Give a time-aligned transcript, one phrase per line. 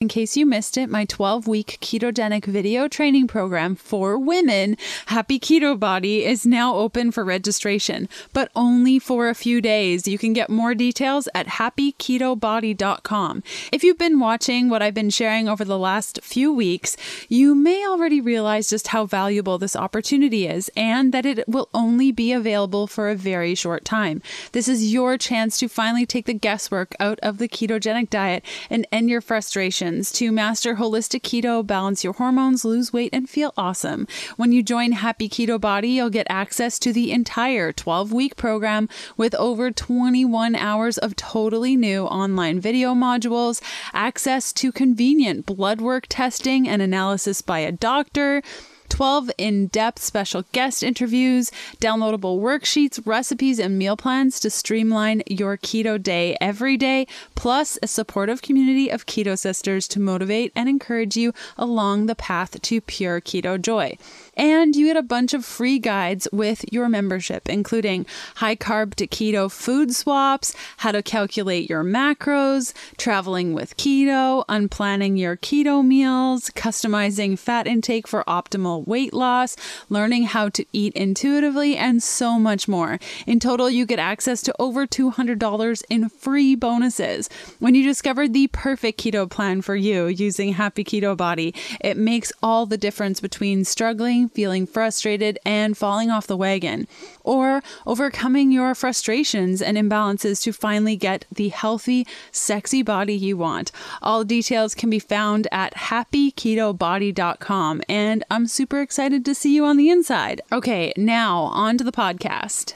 [0.00, 5.40] In case you missed it, my 12 week ketogenic video training program for women, Happy
[5.40, 10.06] Keto Body, is now open for registration, but only for a few days.
[10.06, 13.42] You can get more details at happyketobody.com.
[13.72, 16.96] If you've been watching what I've been sharing over the last few weeks,
[17.28, 22.12] you may already realize just how valuable this opportunity is and that it will only
[22.12, 24.22] be available for a very short time.
[24.52, 28.86] This is your chance to finally take the guesswork out of the ketogenic diet and
[28.92, 34.06] end your frustration to master holistic keto, balance your hormones, lose weight, and feel awesome.
[34.36, 38.88] When you join Happy Keto Body, you'll get access to the entire 12 week program
[39.16, 43.62] with over 21 hours of totally new online video modules,
[43.94, 48.42] access to convenient blood work testing and analysis by a doctor
[48.88, 55.56] 12 in depth special guest interviews, downloadable worksheets, recipes, and meal plans to streamline your
[55.56, 61.16] keto day every day, plus a supportive community of keto sisters to motivate and encourage
[61.16, 63.96] you along the path to pure keto joy.
[64.38, 69.06] And you get a bunch of free guides with your membership, including high carb to
[69.08, 76.50] keto food swaps, how to calculate your macros, traveling with keto, unplanning your keto meals,
[76.50, 79.56] customizing fat intake for optimal weight loss,
[79.88, 83.00] learning how to eat intuitively, and so much more.
[83.26, 87.28] In total, you get access to over $200 in free bonuses.
[87.58, 92.32] When you discover the perfect keto plan for you using Happy Keto Body, it makes
[92.40, 96.86] all the difference between struggling feeling frustrated, and falling off the wagon,
[97.22, 103.70] or overcoming your frustrations and imbalances to finally get the healthy, sexy body you want.
[104.02, 109.76] All details can be found at happyketobody.com, and I'm super excited to see you on
[109.76, 110.40] the inside.
[110.50, 112.74] Okay, now on to the podcast.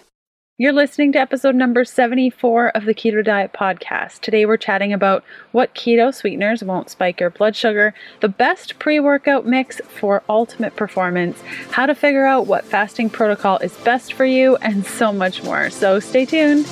[0.59, 4.21] You're listening to episode number 74 of the Keto Diet Podcast.
[4.21, 9.01] Today we're chatting about what keto sweeteners won't spike your blood sugar, the best pre
[9.01, 14.27] workout mix for ultimate performance, how to figure out what fasting protocol is best for
[14.27, 15.71] you, and so much more.
[15.71, 16.67] So stay tuned.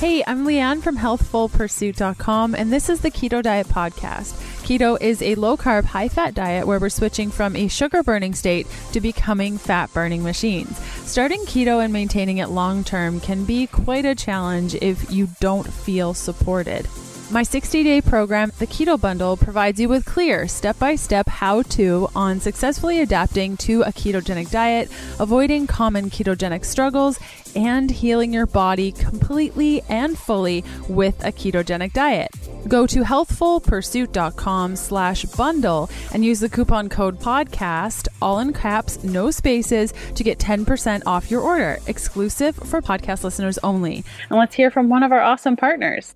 [0.00, 4.55] Hey, I'm Leanne from healthfulpursuit.com, and this is the Keto Diet Podcast.
[4.66, 8.34] Keto is a low carb, high fat diet where we're switching from a sugar burning
[8.34, 10.76] state to becoming fat burning machines.
[11.04, 15.72] Starting keto and maintaining it long term can be quite a challenge if you don't
[15.72, 16.84] feel supported.
[17.28, 21.62] My 60 day program, the Keto Bundle, provides you with clear step by step how
[21.62, 24.88] to on successfully adapting to a ketogenic diet,
[25.18, 27.18] avoiding common ketogenic struggles,
[27.56, 32.30] and healing your body completely and fully with a ketogenic diet.
[32.68, 39.32] Go to healthfulpursuit.com slash bundle and use the coupon code podcast, all in caps, no
[39.32, 44.04] spaces, to get 10% off your order, exclusive for podcast listeners only.
[44.30, 46.14] And let's hear from one of our awesome partners.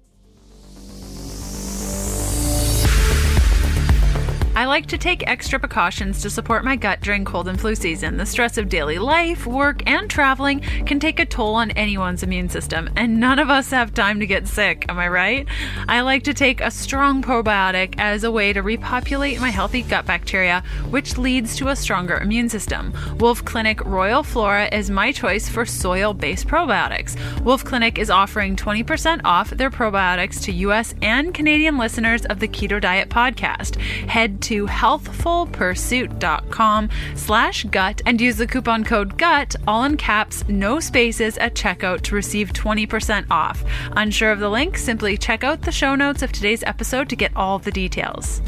[4.71, 8.17] Like to take extra precautions to support my gut during cold and flu season.
[8.17, 12.49] The stress of daily life, work, and traveling can take a toll on anyone's immune
[12.49, 15.49] system, and none of us have time to get sick, am I right?
[15.89, 20.07] I like to take a strong probiotic as a way to repopulate my healthy gut
[20.07, 22.95] bacteria, which leads to a stronger immune system.
[23.19, 27.19] Wolf Clinic Royal Flora is my choice for soil based probiotics.
[27.43, 32.47] Wolf Clinic is offering 20% off their probiotics to US and Canadian listeners of the
[32.47, 33.75] Keto Diet podcast.
[34.09, 40.81] Head to healthfulpursuit.com slash gut and use the coupon code GUT, all in caps, no
[40.81, 43.65] spaces at checkout to receive 20% off.
[43.97, 44.79] Unsure of the link?
[44.79, 48.41] Simply check out the show notes of today's episode to get all the details.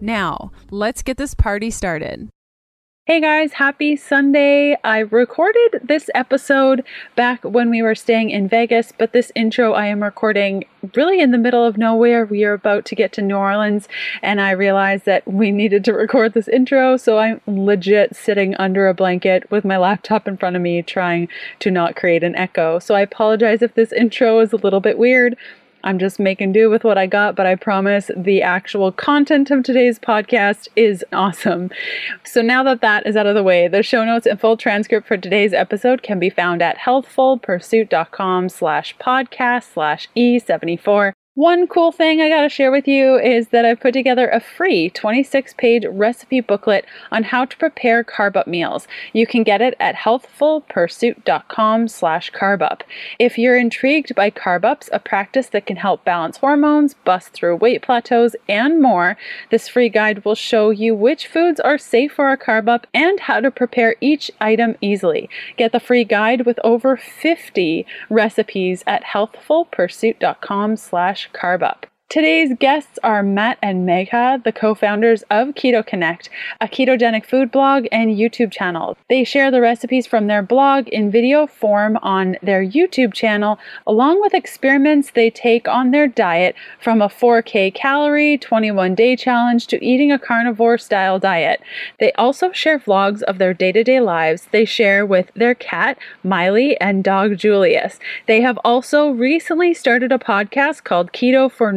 [0.00, 2.28] Now, let's get this party started.
[3.04, 4.76] Hey guys, happy Sunday.
[4.84, 6.84] I recorded this episode
[7.16, 11.32] back when we were staying in Vegas, but this intro I am recording really in
[11.32, 12.24] the middle of nowhere.
[12.24, 13.88] We are about to get to New Orleans,
[14.22, 18.86] and I realized that we needed to record this intro, so I'm legit sitting under
[18.86, 21.26] a blanket with my laptop in front of me trying
[21.58, 22.78] to not create an echo.
[22.78, 25.36] So I apologize if this intro is a little bit weird.
[25.84, 29.62] I'm just making do with what I got, but I promise the actual content of
[29.62, 31.70] today's podcast is awesome.
[32.24, 35.06] So now that that is out of the way, the show notes and full transcript
[35.06, 41.12] for today's episode can be found at healthfulpursuit.com slash podcast slash E74.
[41.34, 44.38] One cool thing I got to share with you is that I've put together a
[44.38, 48.86] free 26 page recipe booklet on how to prepare carb up meals.
[49.14, 52.82] You can get it at healthfulpursuit.com slash carbup.
[53.18, 57.56] If you're intrigued by carb ups, a practice that can help balance hormones, bust through
[57.56, 59.16] weight plateaus, and more,
[59.50, 63.20] this free guide will show you which foods are safe for a carb up and
[63.20, 65.30] how to prepare each item easily.
[65.56, 71.86] Get the free guide with over 50 recipes at healthfulpursuit.com slash carb up.
[72.12, 76.28] Today's guests are Matt and Megha, the co founders of Keto Connect,
[76.60, 78.98] a ketogenic food blog and YouTube channel.
[79.08, 84.20] They share the recipes from their blog in video form on their YouTube channel, along
[84.20, 89.82] with experiments they take on their diet from a 4K calorie 21 day challenge to
[89.82, 91.62] eating a carnivore style diet.
[91.98, 95.96] They also share vlogs of their day to day lives they share with their cat,
[96.22, 97.98] Miley, and dog, Julius.
[98.26, 101.72] They have also recently started a podcast called Keto for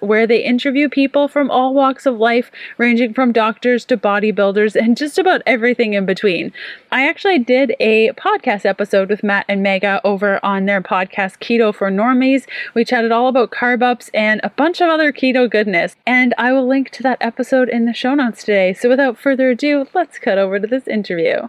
[0.00, 4.96] Where they interview people from all walks of life, ranging from doctors to bodybuilders and
[4.96, 6.52] just about everything in between.
[6.90, 11.74] I actually did a podcast episode with Matt and Megha over on their podcast Keto
[11.74, 12.46] for Normies.
[12.74, 16.52] We chatted all about carb ups and a bunch of other keto goodness, and I
[16.52, 18.72] will link to that episode in the show notes today.
[18.72, 21.48] So without further ado, let's cut over to this interview.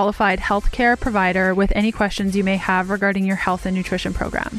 [0.00, 4.58] qualified healthcare provider with any questions you may have regarding your health and nutrition program.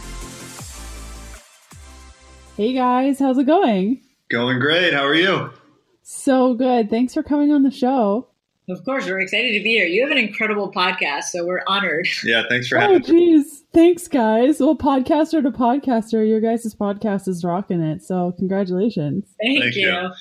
[2.58, 4.02] Hey guys, how's it going?
[4.30, 4.94] Going great.
[4.94, 5.50] How are you?
[6.04, 6.92] So good.
[6.92, 8.28] Thanks for coming on the show.
[8.70, 9.88] Of course, we're excited to be here.
[9.88, 12.08] You have an incredible podcast, so we're honored.
[12.24, 13.04] Yeah, thanks for oh, having me.
[13.08, 13.12] Oh,
[13.42, 13.64] geez.
[13.74, 14.60] Thanks, guys.
[14.60, 18.04] Well, podcaster to podcaster, your guys' podcast is rocking it.
[18.04, 19.26] So, congratulations.
[19.42, 19.90] Thank, Thank you.
[19.90, 20.12] you.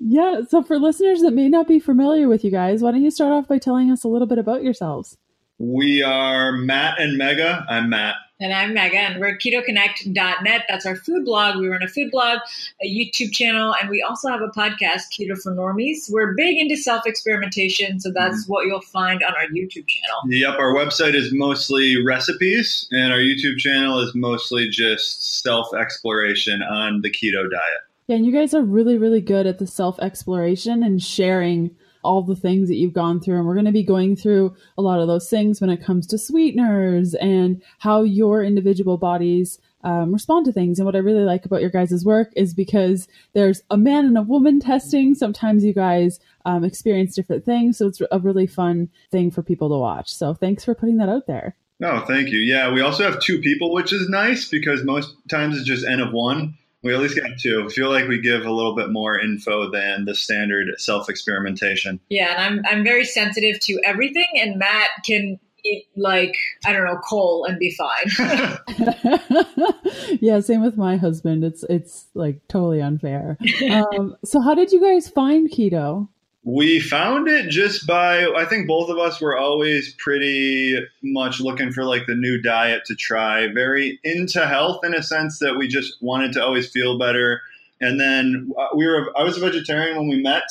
[0.00, 0.42] Yeah.
[0.48, 3.32] So, for listeners that may not be familiar with you guys, why don't you start
[3.32, 5.16] off by telling us a little bit about yourselves?
[5.58, 7.64] We are Matt and Megha.
[7.68, 8.16] I'm Matt.
[8.40, 10.64] And I'm Megha, and we're ketoconnect.net.
[10.68, 11.56] That's our food blog.
[11.60, 12.40] We run a food blog,
[12.82, 16.10] a YouTube channel, and we also have a podcast, Keto for Normies.
[16.10, 18.52] We're big into self experimentation, so that's mm-hmm.
[18.52, 20.18] what you'll find on our YouTube channel.
[20.26, 26.60] Yep, our website is mostly recipes, and our YouTube channel is mostly just self exploration
[26.62, 27.83] on the keto diet.
[28.06, 32.22] Yeah, and you guys are really, really good at the self exploration and sharing all
[32.22, 33.38] the things that you've gone through.
[33.38, 36.06] And we're going to be going through a lot of those things when it comes
[36.08, 40.78] to sweeteners and how your individual bodies um, respond to things.
[40.78, 44.18] And what I really like about your guys' work is because there's a man and
[44.18, 45.14] a woman testing.
[45.14, 47.78] Sometimes you guys um, experience different things.
[47.78, 50.12] So it's a really fun thing for people to watch.
[50.12, 51.56] So thanks for putting that out there.
[51.80, 52.38] No, thank you.
[52.38, 56.00] Yeah, we also have two people, which is nice because most times it's just N
[56.00, 56.56] of one.
[56.84, 57.66] We at least got two.
[57.66, 61.98] I feel like we give a little bit more info than the standard self experimentation.
[62.10, 66.36] Yeah, and I'm I'm very sensitive to everything, and Matt can eat like
[66.66, 68.58] I don't know coal and be fine.
[70.20, 71.42] yeah, same with my husband.
[71.42, 73.38] It's it's like totally unfair.
[73.70, 76.08] Um, so, how did you guys find keto?
[76.46, 81.72] We found it just by, I think both of us were always pretty much looking
[81.72, 85.68] for like the new diet to try, very into health in a sense that we
[85.68, 87.40] just wanted to always feel better.
[87.80, 90.44] And then uh, we were, I was a vegetarian when we met.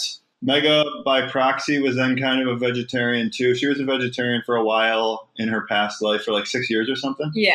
[0.44, 3.56] Megha by proxy was then kind of a vegetarian too.
[3.56, 6.90] She was a vegetarian for a while in her past life for like six years
[6.90, 7.32] or something.
[7.34, 7.54] Yeah.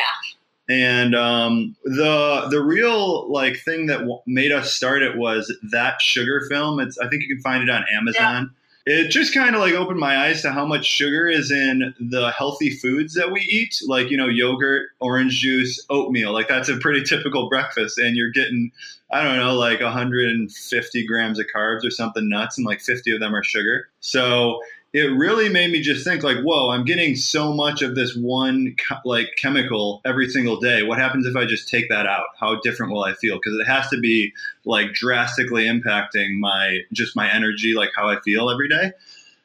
[0.69, 5.99] And um, the the real like thing that w- made us start it was that
[5.99, 6.79] sugar film.
[6.79, 8.51] It's I think you can find it on Amazon.
[8.51, 8.55] Yeah.
[8.85, 12.31] It just kind of like opened my eyes to how much sugar is in the
[12.31, 16.33] healthy foods that we eat, like you know yogurt, orange juice, oatmeal.
[16.33, 18.71] Like that's a pretty typical breakfast, and you're getting
[19.11, 23.19] I don't know like 150 grams of carbs or something nuts, and like 50 of
[23.19, 23.89] them are sugar.
[24.01, 28.15] So it really made me just think like whoa i'm getting so much of this
[28.15, 30.83] one like chemical every single day.
[30.83, 32.25] What happens if i just take that out?
[32.39, 33.35] How different will i feel?
[33.35, 34.33] Because it has to be
[34.65, 38.91] like drastically impacting my just my energy like how i feel every day.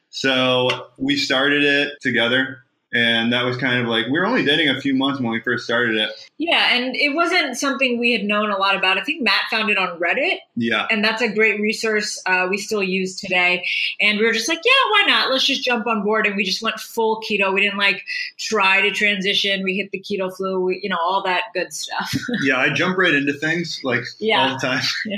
[0.09, 2.64] So we started it together
[2.95, 5.41] and that was kind of like we were only dating a few months when we
[5.41, 6.09] first started it.
[6.37, 8.97] Yeah and it wasn't something we had known a lot about.
[8.97, 10.37] I think matt found it on reddit.
[10.55, 10.87] Yeah.
[10.89, 13.67] And that's a great resource uh, we still use today.
[13.99, 15.29] And we were just like yeah why not?
[15.29, 16.25] Let's just jump on board.
[16.25, 17.53] And we just went full keto.
[17.53, 18.03] We didn't like
[18.37, 19.63] try to transition.
[19.63, 22.13] We hit the keto flu we, you know all that good stuff.
[22.43, 24.41] Yeah i jump right into things like yeah.
[24.41, 24.83] all the time.
[25.05, 25.17] Yeah.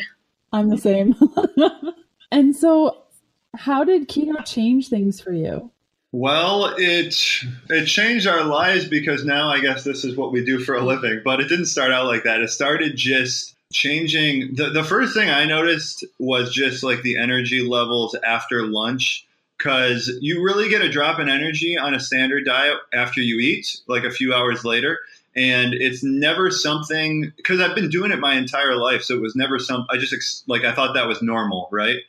[0.51, 1.15] i'm the same.
[2.29, 3.03] And so
[3.55, 5.71] how did keto change things for you
[6.11, 7.15] well, it
[7.69, 10.81] it changed our lives because now I guess this is what we do for a
[10.83, 11.21] living.
[11.23, 12.41] But it didn't start out like that.
[12.41, 14.55] It started just changing.
[14.55, 19.25] The the first thing I noticed was just like the energy levels after lunch
[19.57, 23.81] because you really get a drop in energy on a standard diet after you eat,
[23.87, 24.99] like a few hours later.
[25.37, 29.35] and it's never something because I've been doing it my entire life, so it was
[29.35, 29.85] never some.
[29.89, 31.99] I just like I thought that was normal, right?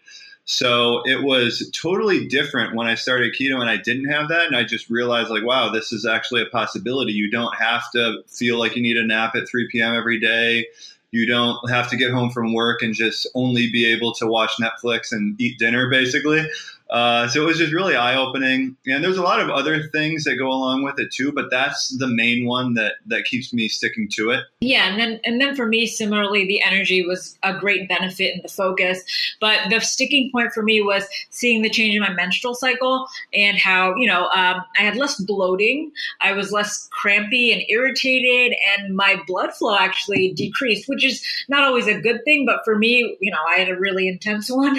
[0.51, 4.47] So it was totally different when I started keto and I didn't have that.
[4.47, 7.13] And I just realized, like, wow, this is actually a possibility.
[7.13, 9.95] You don't have to feel like you need a nap at 3 p.m.
[9.95, 10.67] every day.
[11.11, 14.53] You don't have to get home from work and just only be able to watch
[14.59, 16.49] Netflix and eat dinner, basically.
[16.91, 20.25] Uh, so it was just really eye opening, and there's a lot of other things
[20.25, 21.33] that go along with it too.
[21.33, 24.45] But that's the main one that that keeps me sticking to it.
[24.61, 28.43] Yeah, and then and then for me, similarly, the energy was a great benefit and
[28.43, 29.03] the focus.
[29.41, 33.59] But the sticking point for me was seeing the change in my menstrual cycle and
[33.59, 35.93] how you know um, I had less bloating,
[36.23, 41.65] I was less crampy and irritated, and my blood flow actually decreased, which is not
[41.65, 42.47] always a good thing.
[42.47, 44.79] But for me, you know, I had a really intense one.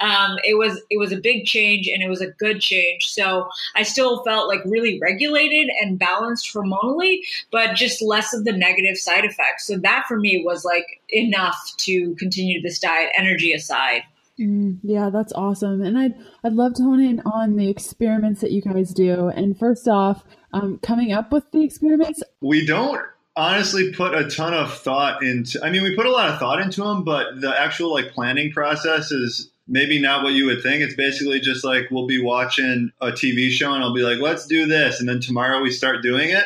[0.00, 3.08] Um, it was it was a big change and it was a good change.
[3.08, 8.52] So I still felt like really regulated and balanced hormonally, but just less of the
[8.52, 9.66] negative side effects.
[9.66, 14.02] So that for me was like enough to continue this diet, energy aside.
[14.40, 15.82] Mm, yeah, that's awesome.
[15.82, 19.28] And I'd I'd love to hone in on the experiments that you guys do.
[19.28, 23.02] And first off, um, coming up with the experiments, we don't
[23.36, 25.62] honestly put a ton of thought into.
[25.62, 28.50] I mean, we put a lot of thought into them, but the actual like planning
[28.50, 30.82] process is maybe not what you would think.
[30.82, 34.46] It's basically just like we'll be watching a TV show and I'll be like, let's
[34.46, 35.00] do this.
[35.00, 36.44] And then tomorrow we start doing it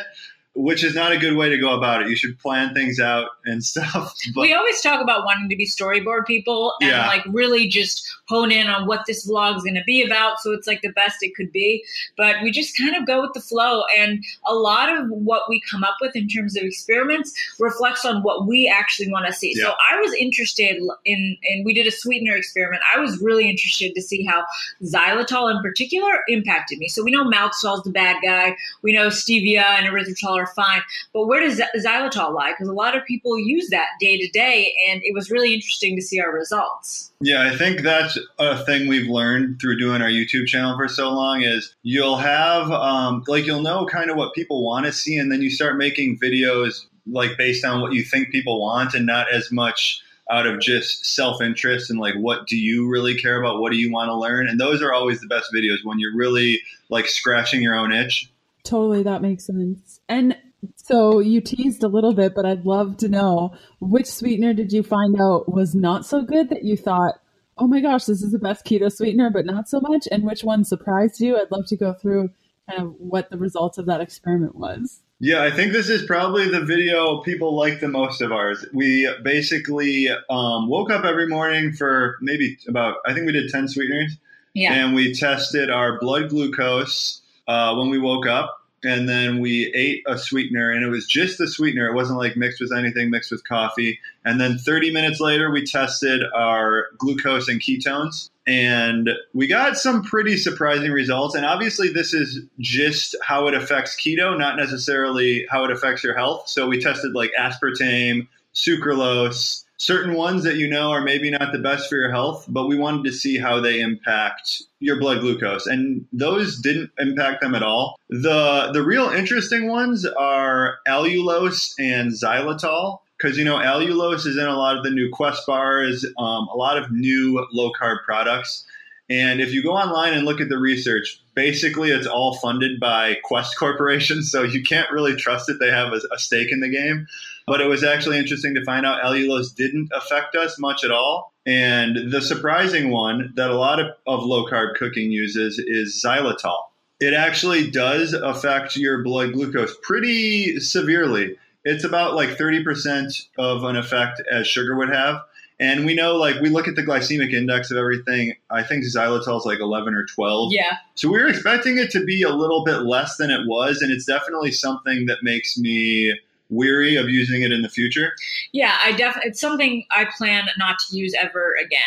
[0.55, 2.09] which is not a good way to go about it.
[2.09, 4.15] You should plan things out and stuff.
[4.33, 7.07] But, we always talk about wanting to be storyboard people and yeah.
[7.07, 10.39] like really just hone in on what this vlog is going to be about.
[10.39, 11.83] So it's like the best it could be.
[12.17, 13.83] But we just kind of go with the flow.
[13.97, 18.23] And a lot of what we come up with in terms of experiments reflects on
[18.23, 19.53] what we actually want to see.
[19.55, 19.65] Yeah.
[19.65, 22.81] So I was interested in, and we did a sweetener experiment.
[22.95, 24.45] I was really interested to see how
[24.83, 26.87] xylitol in particular impacted me.
[26.87, 28.55] So we know maltitol is the bad guy.
[28.81, 30.81] We know stevia and erythritol are fine.
[31.13, 32.51] But where does xylitol lie?
[32.51, 34.73] Because a lot of people use that day to day.
[34.89, 37.11] And it was really interesting to see our results.
[37.21, 41.11] Yeah, I think that's a thing we've learned through doing our YouTube channel for so
[41.11, 45.17] long is you'll have um, like you'll know kind of what people want to see,
[45.17, 49.05] and then you start making videos like based on what you think people want, and
[49.05, 53.39] not as much out of just self interest and like what do you really care
[53.39, 55.99] about, what do you want to learn, and those are always the best videos when
[55.99, 58.29] you're really like scratching your own itch.
[58.65, 60.01] Totally, that makes sense.
[60.09, 60.35] And
[60.75, 64.83] so you teased a little bit, but I'd love to know which sweetener did you
[64.83, 67.15] find out was not so good that you thought,
[67.57, 70.07] oh my gosh, this is the best keto sweetener, but not so much?
[70.11, 71.37] And which one surprised you?
[71.37, 72.31] I'd love to go through
[72.69, 75.01] kind of what the results of that experiment was.
[75.19, 78.65] Yeah, I think this is probably the video people like the most of ours.
[78.73, 83.69] We basically um, woke up every morning for maybe about, I think we did 10
[83.69, 84.17] sweeteners.
[84.53, 84.73] Yeah.
[84.73, 90.03] And we tested our blood glucose uh, when we woke up and then we ate
[90.07, 91.87] a sweetener and it was just the sweetener.
[91.87, 93.99] It wasn't like mixed with anything mixed with coffee.
[94.23, 100.03] And then 30 minutes later we tested our glucose and ketones and we got some
[100.03, 101.35] pretty surprising results.
[101.35, 106.15] And obviously this is just how it affects keto not necessarily how it affects your
[106.15, 106.47] health.
[106.47, 111.59] So we tested like aspartame sucralose certain ones that you know are maybe not the
[111.59, 115.67] best for your health, but we wanted to see how they impact your blood glucose.
[115.67, 117.95] And those didn't impact them at all.
[118.09, 122.99] The the real interesting ones are allulose and xylitol.
[123.17, 126.57] Because you know, allulose is in a lot of the new Quest bars, um, a
[126.57, 128.65] lot of new low carb products.
[129.07, 133.17] And if you go online and look at the research, basically it's all funded by
[133.23, 135.57] Quest Corporation, so you can't really trust it.
[135.59, 137.07] They have a, a stake in the game.
[137.47, 141.33] But it was actually interesting to find out allulose didn't affect us much at all.
[141.45, 146.57] And the surprising one that a lot of, of low carb cooking uses is xylitol.
[146.99, 151.37] It actually does affect your blood glucose pretty severely.
[151.63, 155.21] It's about like 30% of an effect as sugar would have.
[155.59, 158.35] And we know, like, we look at the glycemic index of everything.
[158.49, 160.51] I think xylitol is like 11 or 12.
[160.51, 160.77] Yeah.
[160.95, 163.81] So we were expecting it to be a little bit less than it was.
[163.81, 166.19] And it's definitely something that makes me
[166.55, 168.13] weary of using it in the future?
[168.51, 171.81] Yeah, I definitely it's something I plan not to use ever again.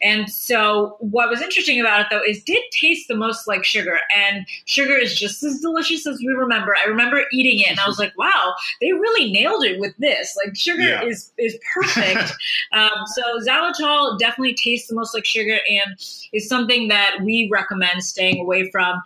[0.00, 3.98] And so what was interesting about it though is did taste the most like sugar
[4.16, 6.74] and sugar is just as delicious as we remember.
[6.76, 10.36] I remember eating it and I was like, wow, they really nailed it with this.
[10.36, 11.02] Like sugar yeah.
[11.02, 12.32] is is perfect.
[12.72, 15.98] um, so xylitol definitely tastes the most like sugar and
[16.32, 19.02] is something that we recommend staying away from.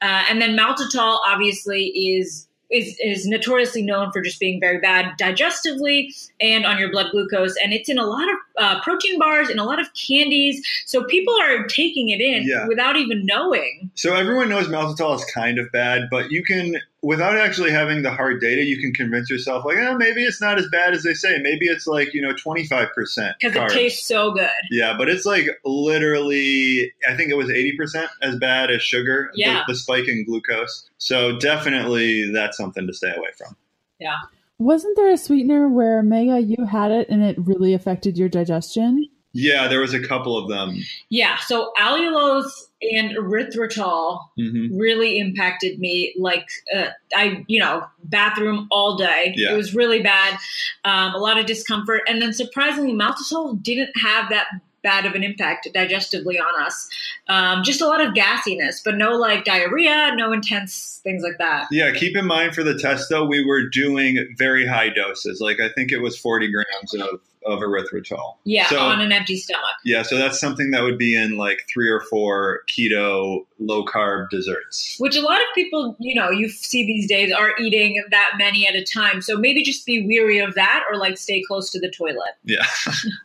[0.00, 5.18] Uh, and then maltitol obviously is is, is notoriously known for just being very bad
[5.18, 6.08] digestively
[6.40, 7.56] and on your blood glucose.
[7.62, 10.64] And it's in a lot of uh, protein bars and a lot of candies.
[10.86, 12.66] So people are taking it in yeah.
[12.66, 13.90] without even knowing.
[13.94, 18.10] So everyone knows maltitol is kind of bad, but you can without actually having the
[18.10, 21.14] hard data, you can convince yourself like, eh, maybe it's not as bad as they
[21.14, 21.38] say.
[21.38, 24.50] Maybe it's like you know twenty five percent because it tastes so good.
[24.70, 29.30] Yeah, but it's like literally, I think it was eighty percent as bad as sugar.
[29.34, 29.62] Yeah.
[29.66, 30.88] The, the spike in glucose.
[30.98, 33.56] So definitely, that's something to stay away from.
[33.98, 34.16] Yeah.
[34.60, 39.08] Wasn't there a sweetener where Megha you had it and it really affected your digestion?
[39.38, 40.82] Yeah, there was a couple of them.
[41.10, 42.50] Yeah, so allulose
[42.82, 46.12] and erythritol hmm really impacted me.
[46.18, 49.34] Like uh, I, you know, bathroom all day.
[49.36, 49.52] Yeah.
[49.52, 50.38] It was really bad.
[50.84, 54.46] Um, a lot of discomfort, and then surprisingly, maltitol didn't have that
[54.82, 56.88] bad of an impact digestively on us.
[57.28, 61.66] Um, just a lot of gassiness, but no like diarrhea, no intense things like that.
[61.70, 65.40] Yeah, keep in mind for the test though, we were doing very high doses.
[65.40, 68.36] Like I think it was forty grams of of erythritol.
[68.44, 69.64] Yeah, So- on an empty stomach.
[69.84, 74.28] Yeah, so that's something that would be in like three or four keto low carb
[74.30, 74.96] desserts.
[74.98, 78.66] Which a lot of people, you know, you see these days are eating that many
[78.66, 79.20] at a time.
[79.22, 82.34] So maybe just be weary of that or like stay close to the toilet.
[82.44, 82.64] Yeah.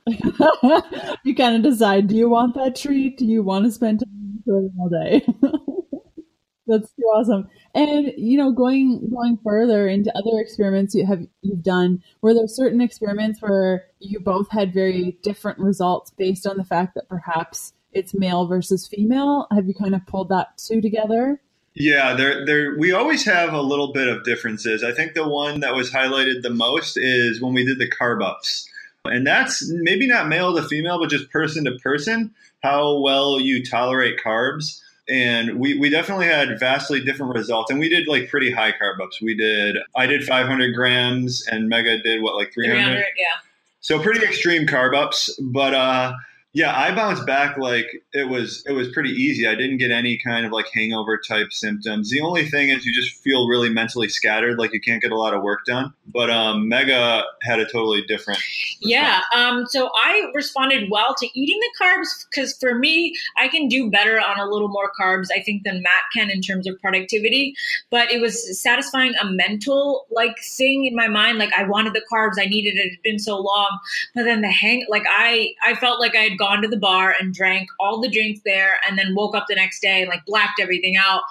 [1.24, 3.18] you kind of decide do you want that treat?
[3.18, 5.26] Do you want to spend time with all day?
[6.68, 7.50] That's too awesome.
[7.76, 12.48] And you know, going going further into other experiments you have you've done, were there
[12.48, 17.74] certain experiments where you both had very different results based on the fact that perhaps
[17.92, 19.48] it's male versus female?
[19.52, 21.42] Have you kind of pulled that two together?
[21.76, 22.78] Yeah, there, there.
[22.78, 24.84] We always have a little bit of differences.
[24.84, 28.24] I think the one that was highlighted the most is when we did the carb
[28.24, 28.70] ups,
[29.06, 33.66] and that's maybe not male to female, but just person to person, how well you
[33.66, 34.80] tolerate carbs.
[35.10, 37.70] And we, we definitely had vastly different results.
[37.70, 39.22] And we did like pretty high carb ups.
[39.22, 42.76] We did, I did 500 grams, and Megha did what, like 300?
[42.78, 43.26] 300, yeah.
[43.82, 46.14] So pretty extreme carb ups, but uh,
[46.56, 49.48] yeah, I bounced back like it was it was pretty easy.
[49.48, 52.12] I didn't get any kind of like hangover type symptoms.
[52.12, 55.18] The only thing is you just feel really mentally scattered, like you can't get a
[55.18, 55.92] lot of work done.
[56.06, 58.40] But um, Megha had a totally different.
[58.80, 59.22] Yeah.
[59.36, 63.90] Um, so I responded well to eating the carbs because for me, I can do
[63.90, 67.56] better on a little more carbs, I think, than Matt can in terms of productivity.
[67.90, 71.40] But it was satisfying a mental like thing in my mind.
[71.40, 72.86] Like I wanted the carbs, I needed it.
[72.86, 73.80] It had been so long.
[74.14, 77.16] But then the hang, like I, I felt like I had gone to the bar
[77.20, 80.26] and drank all the drinks there, and then woke up the next day and like
[80.26, 81.22] blacked everything out.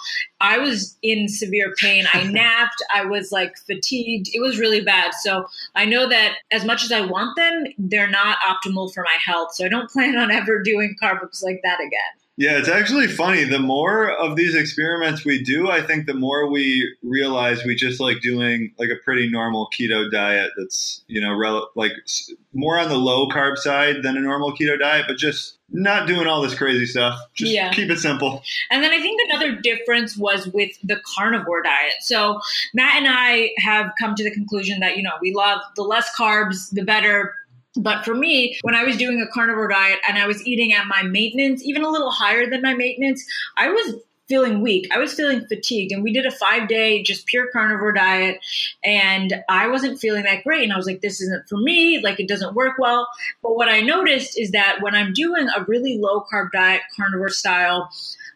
[0.40, 2.06] I was in severe pain.
[2.14, 2.82] I napped.
[2.94, 4.28] I was like fatigued.
[4.32, 5.12] It was really bad.
[5.20, 9.16] So I know that as much as I want them, they're not optimal for my
[9.24, 9.54] health.
[9.54, 12.21] So I don't plan on ever doing carb ups like that again.
[12.42, 13.44] Yeah, it's actually funny.
[13.44, 18.00] The more of these experiments we do, I think the more we realize we just
[18.00, 21.92] like doing like a pretty normal keto diet that's, you know, rel- like
[22.52, 26.26] more on the low carb side than a normal keto diet, but just not doing
[26.26, 27.16] all this crazy stuff.
[27.32, 27.70] Just Yeah.
[27.70, 28.42] keep it simple.
[28.72, 31.94] And then I think another difference was with the carnivore diet.
[32.00, 32.40] So
[32.74, 36.10] Matt and I have come to the conclusion that, you know, we love the less
[36.18, 37.36] carbs, the better.
[37.76, 40.86] But for me, when I was doing a carnivore diet and I was eating at
[40.86, 43.24] my maintenance, even a little higher than my maintenance,
[43.56, 43.94] I was
[44.28, 44.88] feeling weak.
[44.90, 45.92] I was feeling fatigued.
[45.92, 48.38] And we did a five day, just pure carnivore diet.
[48.82, 50.64] And I wasn't feeling that great.
[50.64, 52.00] And I was like, this isn't for me.
[52.02, 53.08] Like, it doesn't work well.
[53.42, 57.28] But what I noticed is that when I'm doing a really low carb diet, carnivore
[57.28, 57.90] style,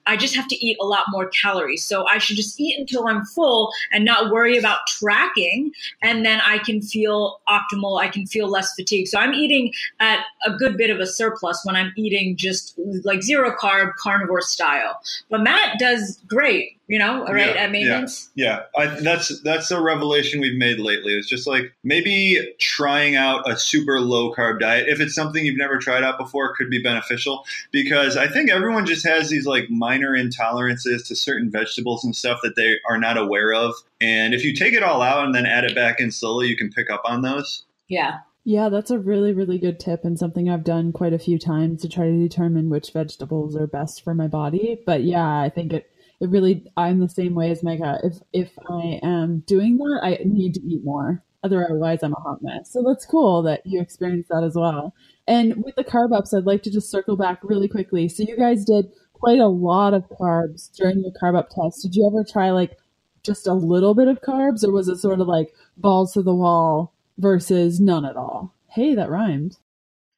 [0.07, 1.85] I just have to eat a lot more calories.
[1.85, 5.73] So I should just eat until I'm full and not worry about tracking.
[6.03, 8.01] And then I can feel optimal.
[8.01, 9.09] I can feel less fatigued.
[9.09, 13.23] So I'm eating at a good bit of a surplus when I'm eating just like
[13.23, 15.01] zero carb carnivore style.
[15.31, 17.55] But Matt does great, you know, right?
[17.55, 18.31] Yeah, at maintenance.
[18.35, 21.15] Yeah, I, that's that's a revelation we've made lately.
[21.15, 24.89] It's just like maybe trying out a super low carb diet.
[24.89, 28.87] If it's something you've never tried out before, could be beneficial because I think everyone
[28.87, 33.19] just has these like minor intolerances to certain vegetables and stuff that they are not
[33.19, 33.75] aware of.
[34.01, 36.57] And if you take it all out and then add it back in slowly, you
[36.57, 37.65] can pick up on those.
[37.89, 38.19] Yeah.
[38.49, 41.83] Yeah, that's a really, really good tip and something I've done quite a few times
[41.83, 44.81] to try to determine which vegetables are best for my body.
[44.87, 48.01] But yeah, I think it, it really, I'm the same way as Megha.
[48.05, 51.23] If, if I am doing that, I need to eat more.
[51.43, 52.73] Otherwise, I'm a hot mess.
[52.73, 54.95] So that's cool that you experienced that as well.
[55.29, 58.09] And with the carb ups, I'd like to just circle back really quickly.
[58.09, 61.83] So you guys did quite a lot of carbs during your carb up test.
[61.83, 62.79] Did you ever try like
[63.23, 66.35] just a little bit of carbs or was it sort of like balls to the
[66.35, 68.55] wall versus none at all?
[68.69, 69.57] Hey, that rhymed.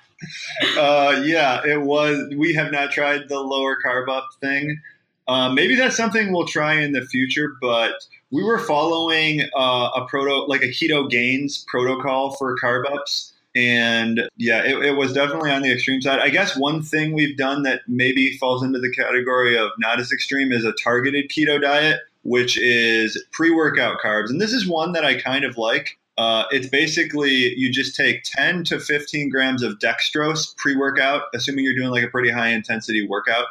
[0.78, 2.34] uh, yeah, it was.
[2.38, 4.80] We have not tried the lower carb up thing.
[5.28, 7.94] Uh, maybe that's something we'll try in the future, but
[8.32, 13.34] we were following uh, a proto, like a Ketogains protocol for carb ups.
[13.56, 16.20] And yeah, it, it was definitely on the extreme side.
[16.20, 20.12] I guess one thing we've done that maybe falls into the category of not as
[20.12, 24.30] extreme is a targeted keto diet which is pre workout carbs.
[24.30, 25.99] And this is one that I kind of like.
[26.20, 31.64] Uh, it's basically you just take 10 to 15 grams of dextrose pre workout, assuming
[31.64, 33.46] you're doing like a pretty high intensity workout.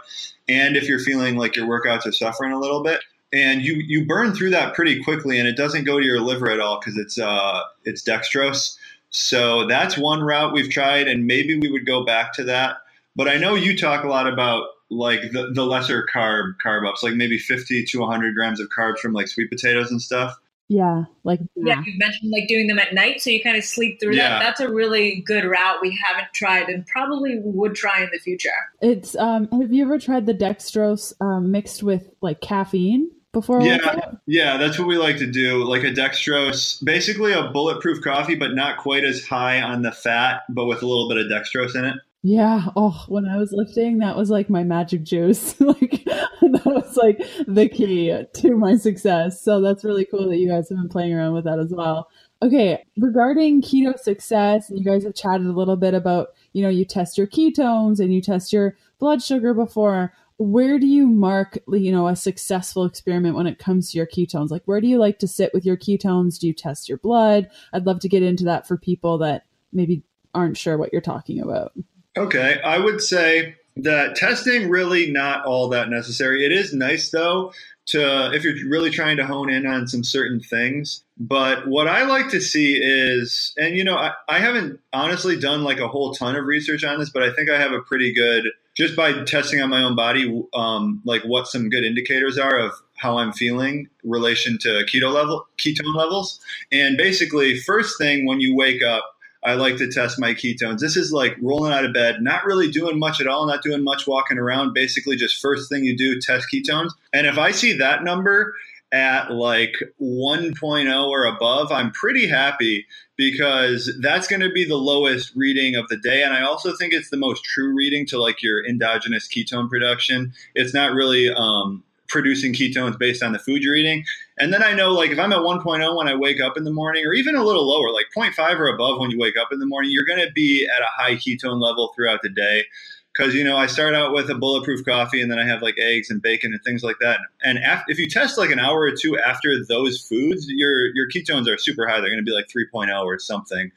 [0.50, 3.00] And if you're feeling like your workouts are suffering a little bit,
[3.32, 6.50] and you you burn through that pretty quickly, and it doesn't go to your liver
[6.50, 8.76] at all because it's uh it's dextrose.
[9.08, 12.76] So that's one route we've tried, and maybe we would go back to that.
[13.16, 17.02] But I know you talk a lot about like the, the lesser carb carb ups,
[17.02, 20.38] like maybe 50 to 100 grams of carbs from like sweet potatoes and stuff.
[20.70, 23.98] Yeah, like yeah, you mentioned like doing them at night, so you kind of sleep
[24.00, 24.28] through Yeah.
[24.28, 24.40] that.
[24.40, 28.50] That's a really good route we haven't tried and probably would try in the future.
[28.82, 34.10] it's um have you ever tried the dextrose um, mixed with like caffeine before Yeah.
[34.26, 35.64] Yeah, that's what we like to do.
[35.64, 40.42] Like a dextrose, basically a bulletproof coffee, but not quite as high on the fat,
[40.50, 41.94] but with a little bit of dextrose in it.
[42.22, 42.66] Yeah.
[42.74, 45.58] Oh, when I was lifting, that was like my magic juice.
[45.60, 49.40] like that was like the key to my success.
[49.42, 52.08] So that's really cool that you guys have been playing around with that as well.
[52.42, 56.68] Okay, regarding keto success, and you guys have chatted a little bit about, you know,
[56.68, 60.12] you test your ketones and you test your blood sugar before.
[60.36, 64.50] Where do you mark, you know, a successful experiment when it comes to your ketones?
[64.50, 66.38] Like, where do you like to sit with your ketones?
[66.38, 67.48] Do you test your blood?
[67.72, 70.04] I'd love to get into that for people that maybe
[70.34, 71.72] aren't sure what you're talking about.
[72.18, 76.44] Okay, I would say that testing really not all that necessary.
[76.44, 77.52] It is nice though
[77.86, 81.04] to if you're really trying to hone in on some certain things.
[81.16, 85.62] But what I like to see is, and you know, I, I haven't honestly done
[85.62, 88.12] like a whole ton of research on this, but I think I have a pretty
[88.12, 92.58] good just by testing on my own body, um, like what some good indicators are
[92.58, 96.40] of how I'm feeling relation to keto level ketone levels.
[96.72, 99.04] And basically, first thing when you wake up,
[99.48, 100.80] I like to test my ketones.
[100.80, 103.82] This is like rolling out of bed, not really doing much at all, not doing
[103.82, 104.74] much walking around.
[104.74, 106.90] Basically, just first thing you do, test ketones.
[107.14, 108.54] And if I see that number
[108.92, 115.32] at like 1.0 or above, I'm pretty happy because that's going to be the lowest
[115.34, 116.22] reading of the day.
[116.22, 120.34] And I also think it's the most true reading to like your endogenous ketone production.
[120.54, 124.04] It's not really um, producing ketones based on the food you're eating.
[124.38, 126.72] And then I know, like, if I'm at 1.0 when I wake up in the
[126.72, 129.58] morning, or even a little lower, like 0.5 or above when you wake up in
[129.58, 132.64] the morning, you're going to be at a high ketone level throughout the day.
[133.12, 135.76] Because, you know, I start out with a bulletproof coffee and then I have like
[135.76, 137.18] eggs and bacon and things like that.
[137.42, 141.08] And af- if you test like an hour or two after those foods, your, your
[141.08, 142.00] ketones are super high.
[142.00, 143.72] They're going to be like 3.0 or something.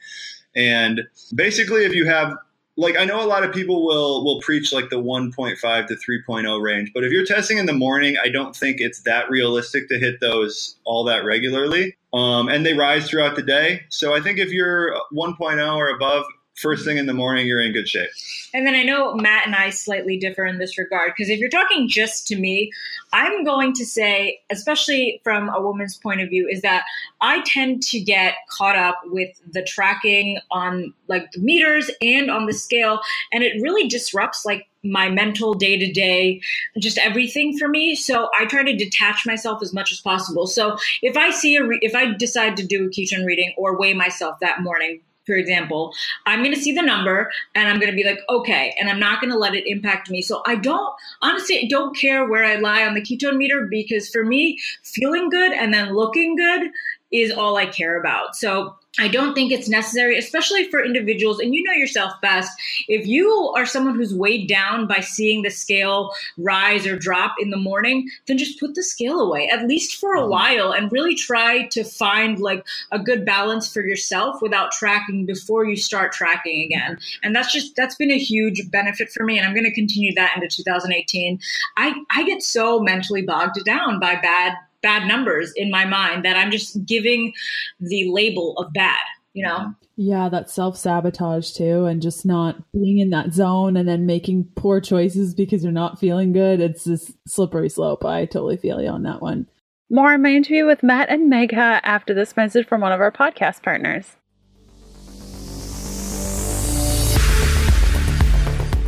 [0.56, 2.38] And basically, if you have
[2.82, 6.62] like I know a lot of people will will preach like the 1.5 to 3.0
[6.62, 10.00] range, but if you're testing in the morning, I don't think it's that realistic to
[10.00, 11.96] hit those all that regularly.
[12.14, 13.84] Um, and they rise throughout the day.
[13.90, 16.26] So I think if you're 1.0 or above
[16.62, 18.10] first thing in the morning, you're in good shape.
[18.54, 21.50] And then I know Matt and I slightly differ in this regard because if you're
[21.50, 22.72] talking just to me,
[23.14, 26.84] I'm going to say, especially from a woman's point of view, is that
[27.22, 32.46] I tend to get caught up with the tracking on like the meters and on
[32.46, 36.42] the scale, and it really disrupts like my mental day to day,
[36.80, 37.96] just everything for me.
[37.96, 40.48] So I try to detach myself as much as possible.
[40.48, 43.78] So if I see a, re- if I decide to do a ketone reading or
[43.78, 45.94] weigh myself that morning, for example,
[46.26, 49.00] I'm going to see the number and I'm going to be like, okay, and I'm
[49.00, 50.22] not going to let it impact me.
[50.22, 54.26] So I don't, honestly, don't care where I lie on the ketone meter because for
[54.26, 56.70] me, feeling good and then looking good
[57.12, 58.36] is all I care about.
[58.36, 62.52] So I don't think it's necessary, especially for individuals, and you know yourself best.
[62.90, 67.52] If you are someone who's weighed down by seeing the scale rise or drop in
[67.52, 70.32] the morning, then just put the scale away, at least for a mm-hmm.
[70.32, 75.64] while, and really try to find like a good balance for yourself without tracking before
[75.64, 77.00] you start tracking again.
[77.24, 80.14] And that's just that's been a huge benefit for me, and I'm going to continue
[80.16, 81.40] that into 2018.
[81.78, 86.38] I I get so mentally bogged down by bad bad numbers in my mind that
[86.38, 87.34] I'm just giving
[87.80, 89.00] the label of bad,
[89.34, 89.74] you know?
[89.98, 94.46] Yeah, that self sabotage too, and just not being in that zone and then making
[94.56, 96.60] poor choices because you're not feeling good.
[96.60, 98.04] It's this slippery slope.
[98.06, 99.48] I totally feel you on that one.
[99.90, 103.02] More on my interview with Matt and Megha uh, after this message from one of
[103.02, 104.16] our podcast partners.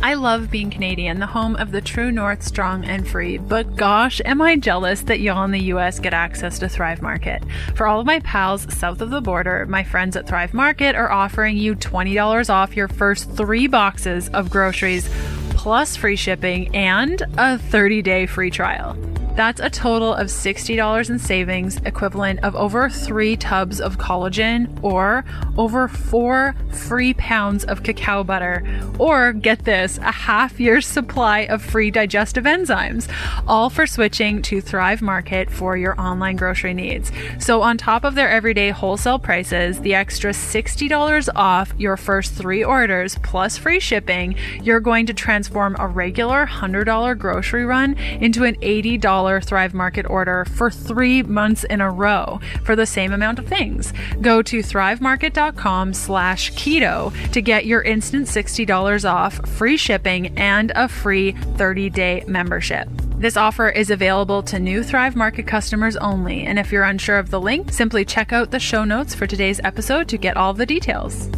[0.04, 3.38] I love being Canadian, the home of the true North, strong and free.
[3.38, 7.42] But gosh, am I jealous that y'all in the US get access to Thrive Market.
[7.74, 11.10] For all of my pals south of the border, my friends at Thrive Market are
[11.10, 15.08] offering you $20 off your first three boxes of groceries,
[15.52, 18.98] plus free shipping and a 30 day free trial.
[19.36, 25.24] That's a total of $60 in savings, equivalent of over three tubs of collagen or
[25.58, 28.62] over four free pounds of cacao butter.
[28.96, 33.10] Or get this, a half year's supply of free digestive enzymes,
[33.48, 37.10] all for switching to Thrive Market for your online grocery needs.
[37.40, 42.62] So, on top of their everyday wholesale prices, the extra $60 off your first three
[42.62, 48.54] orders plus free shipping, you're going to transform a regular $100 grocery run into an
[48.56, 53.46] $80 Thrive Market order for three months in a row for the same amount of
[53.46, 53.92] things.
[54.20, 60.88] Go to thrivemarket.com slash keto to get your instant $60 off, free shipping, and a
[60.88, 62.88] free 30-day membership.
[63.16, 67.30] This offer is available to new Thrive Market customers only, and if you're unsure of
[67.30, 70.66] the link, simply check out the show notes for today's episode to get all the
[70.66, 71.28] details.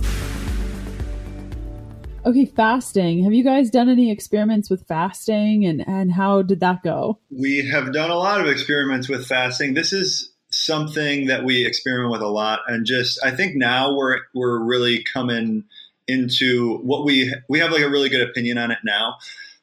[2.27, 3.23] Okay, fasting.
[3.23, 7.21] Have you guys done any experiments with fasting and, and how did that go?
[7.31, 9.75] We have done a lot of experiments with fasting.
[9.75, 14.21] This is something that we experiment with a lot and just I think now we're
[14.35, 15.65] we're really coming
[16.09, 19.19] into what we we have like a really good opinion on it now.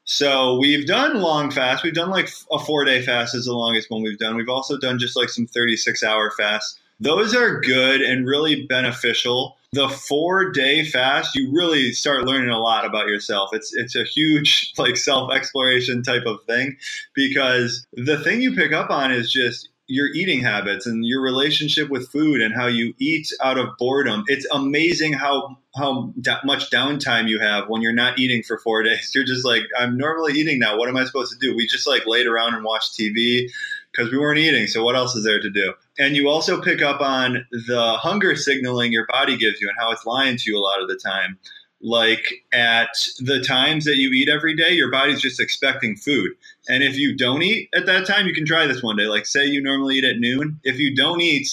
[0.05, 1.83] So we've done long fasts.
[1.83, 4.37] We've done like a four day fast is the longest one we've done.
[4.37, 6.79] We've also done just like some 36 hour fasts.
[7.01, 12.59] Those are good and really beneficial the four day fast, you really start learning a
[12.59, 13.49] lot about yourself.
[13.53, 16.77] It's it's a huge like self exploration type of thing
[17.13, 21.89] because the thing you pick up on is just your eating habits and your relationship
[21.89, 24.23] with food and how you eat out of boredom.
[24.27, 28.83] It's amazing how how da- much downtime you have when you're not eating for four
[28.85, 29.11] days.
[29.13, 30.77] You're just like, I'm normally eating now.
[30.77, 31.55] What am I supposed to do?
[31.55, 33.49] We just like laid around and watched TV
[33.93, 34.67] because we weren't eating.
[34.67, 35.73] So what else is there to do?
[35.99, 39.91] And you also pick up on the hunger signaling your body gives you and how
[39.91, 41.37] it's lying to you a lot of the time.
[41.81, 46.31] Like at the times that you eat every day, your body's just expecting food.
[46.69, 49.07] And if you don't eat at that time, you can try this one day.
[49.07, 50.59] Like say you normally eat at noon.
[50.63, 51.47] If you don't eat,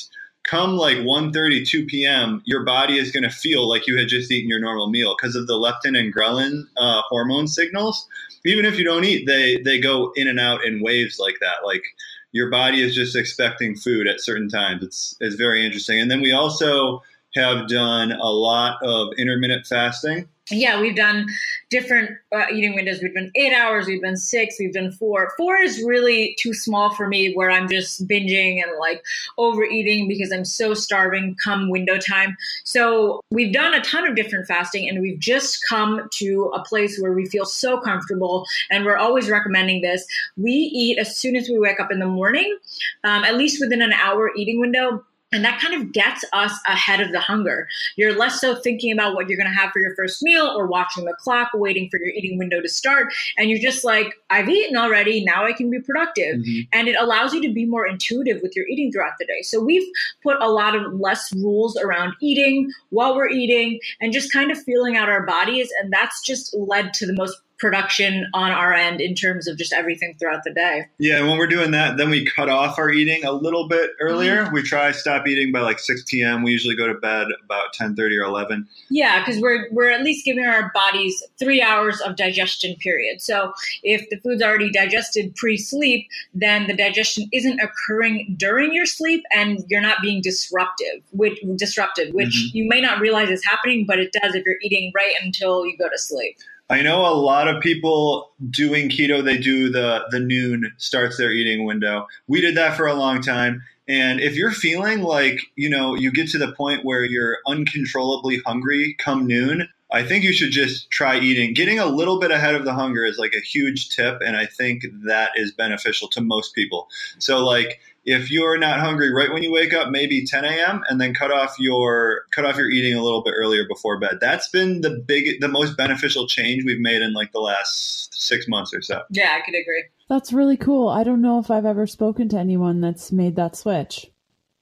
[0.44, 4.30] come like 1.30 2 p.m your body is going to feel like you had just
[4.30, 8.08] eaten your normal meal because of the leptin and ghrelin uh, hormone signals
[8.46, 11.56] even if you don't eat they they go in and out in waves like that
[11.64, 11.82] like
[12.32, 14.82] your body is just expecting food at certain times.
[14.82, 16.00] It's it's very interesting.
[16.00, 17.02] And then we also
[17.34, 21.26] have done a lot of intermittent fasting yeah, we've done
[21.68, 23.00] different uh, eating windows.
[23.00, 25.32] We've done eight hours, we've done six, we've done four.
[25.36, 29.02] Four is really too small for me where I'm just binging and like
[29.38, 32.36] overeating because I'm so starving come window time.
[32.64, 36.98] So we've done a ton of different fasting and we've just come to a place
[37.00, 40.04] where we feel so comfortable and we're always recommending this.
[40.36, 42.58] We eat as soon as we wake up in the morning,
[43.04, 47.00] um, at least within an hour eating window and that kind of gets us ahead
[47.00, 47.68] of the hunger.
[47.96, 50.66] You're less so thinking about what you're going to have for your first meal or
[50.66, 53.12] watching the clock, waiting for your eating window to start.
[53.38, 55.24] And you're just like, I've eaten already.
[55.24, 56.40] Now I can be productive.
[56.40, 56.60] Mm-hmm.
[56.72, 59.42] And it allows you to be more intuitive with your eating throughout the day.
[59.42, 59.88] So we've
[60.22, 64.60] put a lot of less rules around eating while we're eating and just kind of
[64.62, 65.68] feeling out our bodies.
[65.80, 69.72] And that's just led to the most production on our end in terms of just
[69.72, 70.86] everything throughout the day.
[70.98, 74.44] Yeah, when we're doing that, then we cut off our eating a little bit earlier.
[74.44, 74.54] Mm-hmm.
[74.54, 76.42] We try stop eating by like 6 p.m.
[76.42, 78.66] We usually go to bed about 10:30 or 11.
[78.88, 83.20] Yeah, because we're we're at least giving our bodies three hours of digestion period.
[83.20, 89.22] So if the food's already digested pre-sleep, then the digestion isn't occurring during your sleep,
[89.32, 92.56] and you're not being disruptive, which disrupted, which mm-hmm.
[92.56, 95.76] you may not realize is happening, but it does if you're eating right until you
[95.76, 96.36] go to sleep.
[96.70, 101.32] I know a lot of people doing keto, they do the the noon starts their
[101.32, 102.06] eating window.
[102.28, 103.62] We did that for a long time.
[103.88, 108.40] And if you're feeling like, you know, you get to the point where you're uncontrollably
[108.46, 111.54] hungry come noon, I think you should just try eating.
[111.54, 114.46] Getting a little bit ahead of the hunger is like a huge tip, and I
[114.46, 116.88] think that is beneficial to most people.
[117.18, 120.82] So, like, if you're not hungry right when you wake up, maybe 10 a.m.
[120.88, 124.18] and then cut off your cut off your eating a little bit earlier before bed.
[124.20, 128.48] That's been the big, the most beneficial change we've made in like the last six
[128.48, 129.02] months or so.
[129.10, 129.84] Yeah, I could agree.
[130.08, 130.88] That's really cool.
[130.88, 134.10] I don't know if I've ever spoken to anyone that's made that switch,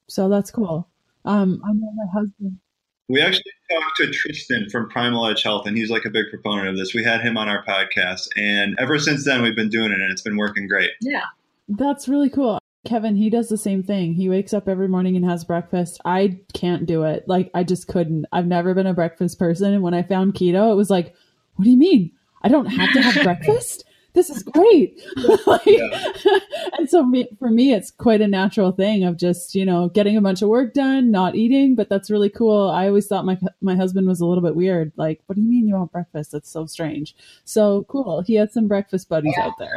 [0.09, 0.89] so that's cool.
[1.25, 2.59] Um, I know my husband.
[3.11, 6.69] We actually talked to Tristan from Primal Edge Health, and he's like a big proponent
[6.69, 6.93] of this.
[6.93, 10.13] We had him on our podcast, and ever since then, we've been doing it, and
[10.13, 10.91] it's been working great.
[11.01, 11.23] Yeah.
[11.69, 12.59] That's really cool.
[12.89, 14.15] Kevin, he does the same thing.
[14.15, 16.01] He wakes up every morning and has breakfast.
[16.07, 17.29] I can't do it.
[17.29, 18.25] Like, I just couldn't.
[18.33, 19.75] I've never been a breakfast person.
[19.75, 21.15] And when I found keto, it was like,
[21.57, 22.13] what do you mean?
[22.43, 23.85] I don't have to have breakfast?
[24.15, 24.99] This is great.
[25.47, 25.67] like,
[26.79, 30.17] and so me, for me, it's quite a natural thing of just, you know, getting
[30.17, 32.71] a bunch of work done, not eating, but that's really cool.
[32.71, 34.93] I always thought my, my husband was a little bit weird.
[34.97, 36.33] Like, what do you mean you want breakfast?
[36.33, 37.15] That's so strange.
[37.45, 38.23] So cool.
[38.23, 39.77] He had some breakfast buddies out there.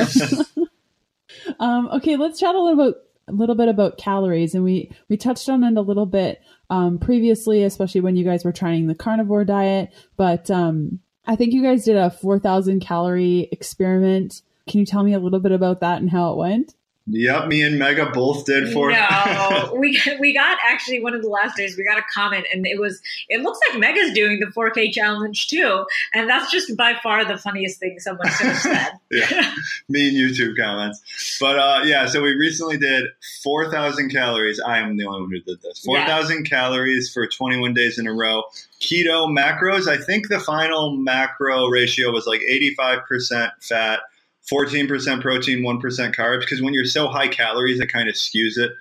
[1.59, 5.17] Um, okay, let's chat a little bit a little bit about calories, and we we
[5.17, 8.95] touched on it a little bit um, previously, especially when you guys were trying the
[8.95, 9.93] carnivore diet.
[10.17, 14.41] But um, I think you guys did a four thousand calorie experiment.
[14.67, 16.75] Can you tell me a little bit about that and how it went?
[17.13, 18.91] Yep, me and Megha both did for.
[18.91, 22.65] No, we we got actually one of the last days we got a comment and
[22.65, 26.95] it was it looks like Megha's doing the 4K challenge too, and that's just by
[27.03, 28.91] far the funniest thing someone could have said.
[29.11, 29.53] yeah,
[29.89, 33.05] me and YouTube comments, but uh, yeah, so we recently did
[33.43, 34.61] 4,000 calories.
[34.65, 35.79] I am the only one who did this.
[35.83, 36.49] 4,000 yeah.
[36.49, 38.43] calories for 21 days in a row.
[38.79, 39.87] Keto macros.
[39.87, 43.99] I think the final macro ratio was like 85% fat.
[44.49, 46.39] 14% protein, 1% carbs.
[46.41, 48.71] Because when you're so high calories, it kind of skews it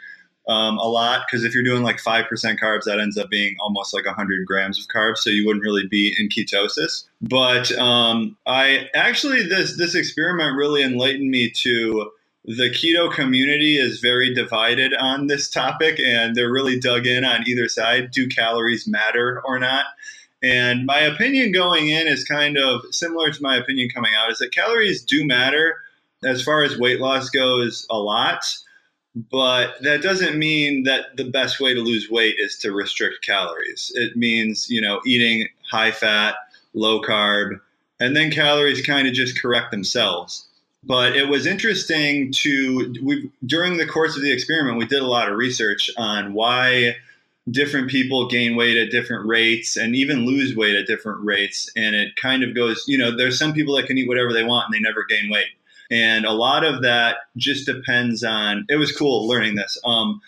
[0.49, 1.23] um, a lot.
[1.27, 2.27] Because if you're doing like 5%
[2.59, 5.19] carbs, that ends up being almost like 100 grams of carbs.
[5.19, 7.05] So you wouldn't really be in ketosis.
[7.21, 12.11] But um, I actually, this, this experiment really enlightened me to
[12.45, 17.47] the keto community is very divided on this topic and they're really dug in on
[17.47, 18.11] either side.
[18.11, 19.85] Do calories matter or not?
[20.43, 24.39] And my opinion going in is kind of similar to my opinion coming out is
[24.39, 25.77] that calories do matter
[26.25, 28.45] as far as weight loss goes a lot,
[29.15, 33.91] but that doesn't mean that the best way to lose weight is to restrict calories.
[33.95, 36.37] It means, you know, eating high fat,
[36.75, 37.61] low carb,
[37.99, 40.47] and then calories kind of just correct themselves.
[40.83, 45.07] But it was interesting to we during the course of the experiment we did a
[45.07, 46.97] lot of research on why
[47.51, 51.71] different people gain weight at different rates and even lose weight at different rates.
[51.77, 54.45] And it kind of goes, you know, there's some people that can eat whatever they
[54.45, 55.49] want and they never gain weight.
[55.91, 59.79] And a lot of that just depends on, it was cool learning this.
[59.85, 60.21] Um,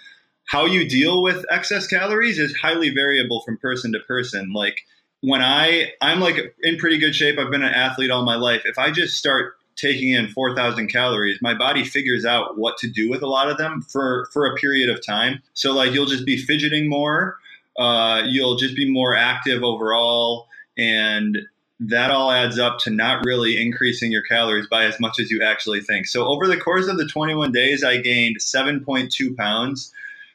[0.45, 4.53] how you deal with excess calories is highly variable from person to person.
[4.53, 4.81] Like
[5.21, 7.39] when I, I'm like in pretty good shape.
[7.39, 8.63] I've been an athlete all my life.
[8.65, 13.11] If I just start taking in 4,000 calories, my body figures out what to do
[13.11, 15.43] with a lot of them for, for a period of time.
[15.55, 17.37] So, like, you'll just be fidgeting more,
[17.79, 21.39] uh, you'll just be more active overall, and
[21.81, 25.43] that all adds up to not really increasing your calories by as much as you
[25.43, 26.07] actually think.
[26.07, 29.93] So, over the course of the 21 days, I gained 7.2 pounds.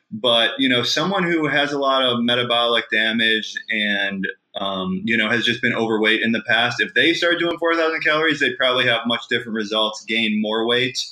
[0.09, 4.25] But, you know, someone who has a lot of metabolic damage and
[4.57, 6.81] um, you know, has just been overweight in the past.
[6.81, 11.05] If they start doing 4,000 calories, they'd probably have much different results, gain more weight.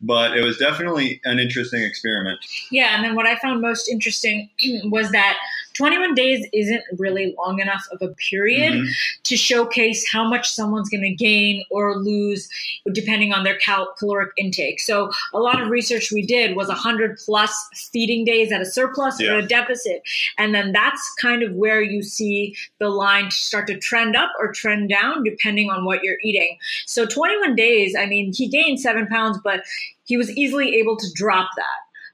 [0.00, 2.40] But it was definitely an interesting experiment.
[2.70, 2.96] Yeah.
[2.96, 4.50] And then what I found most interesting
[4.84, 5.38] was that
[5.74, 8.86] 21 days isn't really long enough of a period mm-hmm.
[9.24, 12.48] to showcase how much someone's going to gain or lose
[12.92, 14.80] depending on their cal- caloric intake.
[14.80, 17.52] So a lot of research we did was 100 plus
[17.92, 19.32] feeding days at a surplus yeah.
[19.32, 20.02] or a deficit.
[20.38, 24.52] And then that's kind of where you see the line start to trend up or
[24.52, 26.58] trend down depending on what you're eating.
[26.86, 29.62] So 21 days, I mean, he gained seven pounds, but
[30.04, 31.64] he was easily able to drop that.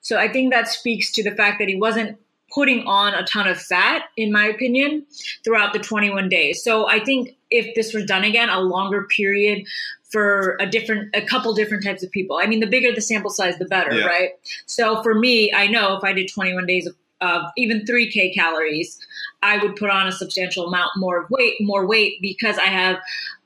[0.00, 2.18] So I think that speaks to the fact that he wasn't
[2.52, 5.04] putting on a ton of fat, in my opinion,
[5.44, 6.62] throughout the 21 days.
[6.62, 9.66] So I think if this was done again, a longer period
[10.10, 12.38] for a different, a couple different types of people.
[12.42, 14.06] I mean, the bigger the sample size, the better, yeah.
[14.06, 14.30] right?
[14.66, 18.98] So for me, I know if I did 21 days of of even 3k calories
[19.42, 22.98] i would put on a substantial amount more weight more weight because i have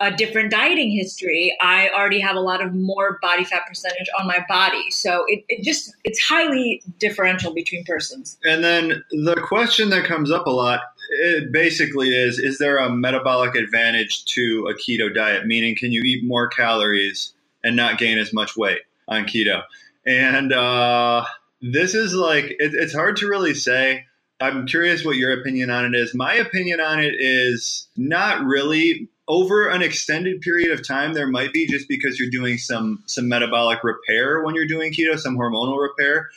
[0.03, 1.57] a different dieting history.
[1.61, 4.91] I already have a lot of more body fat percentage on my body.
[4.91, 8.37] So it, it just it's highly differential between persons.
[8.45, 12.91] And then the question that comes up a lot it basically is is there a
[12.91, 15.47] metabolic advantage to a keto diet?
[15.47, 19.63] Meaning can you eat more calories and not gain as much weight on keto?
[20.05, 21.25] And uh
[21.61, 24.07] this is like it, it's hard to really say.
[24.43, 26.15] I'm curious what your opinion on it is.
[26.15, 29.09] My opinion on it is not really.
[29.29, 33.29] Over an extended period of time there might be just because you're doing some some
[33.29, 36.29] metabolic repair when you're doing keto some hormonal repair.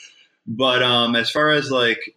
[0.45, 2.15] But um, as far as like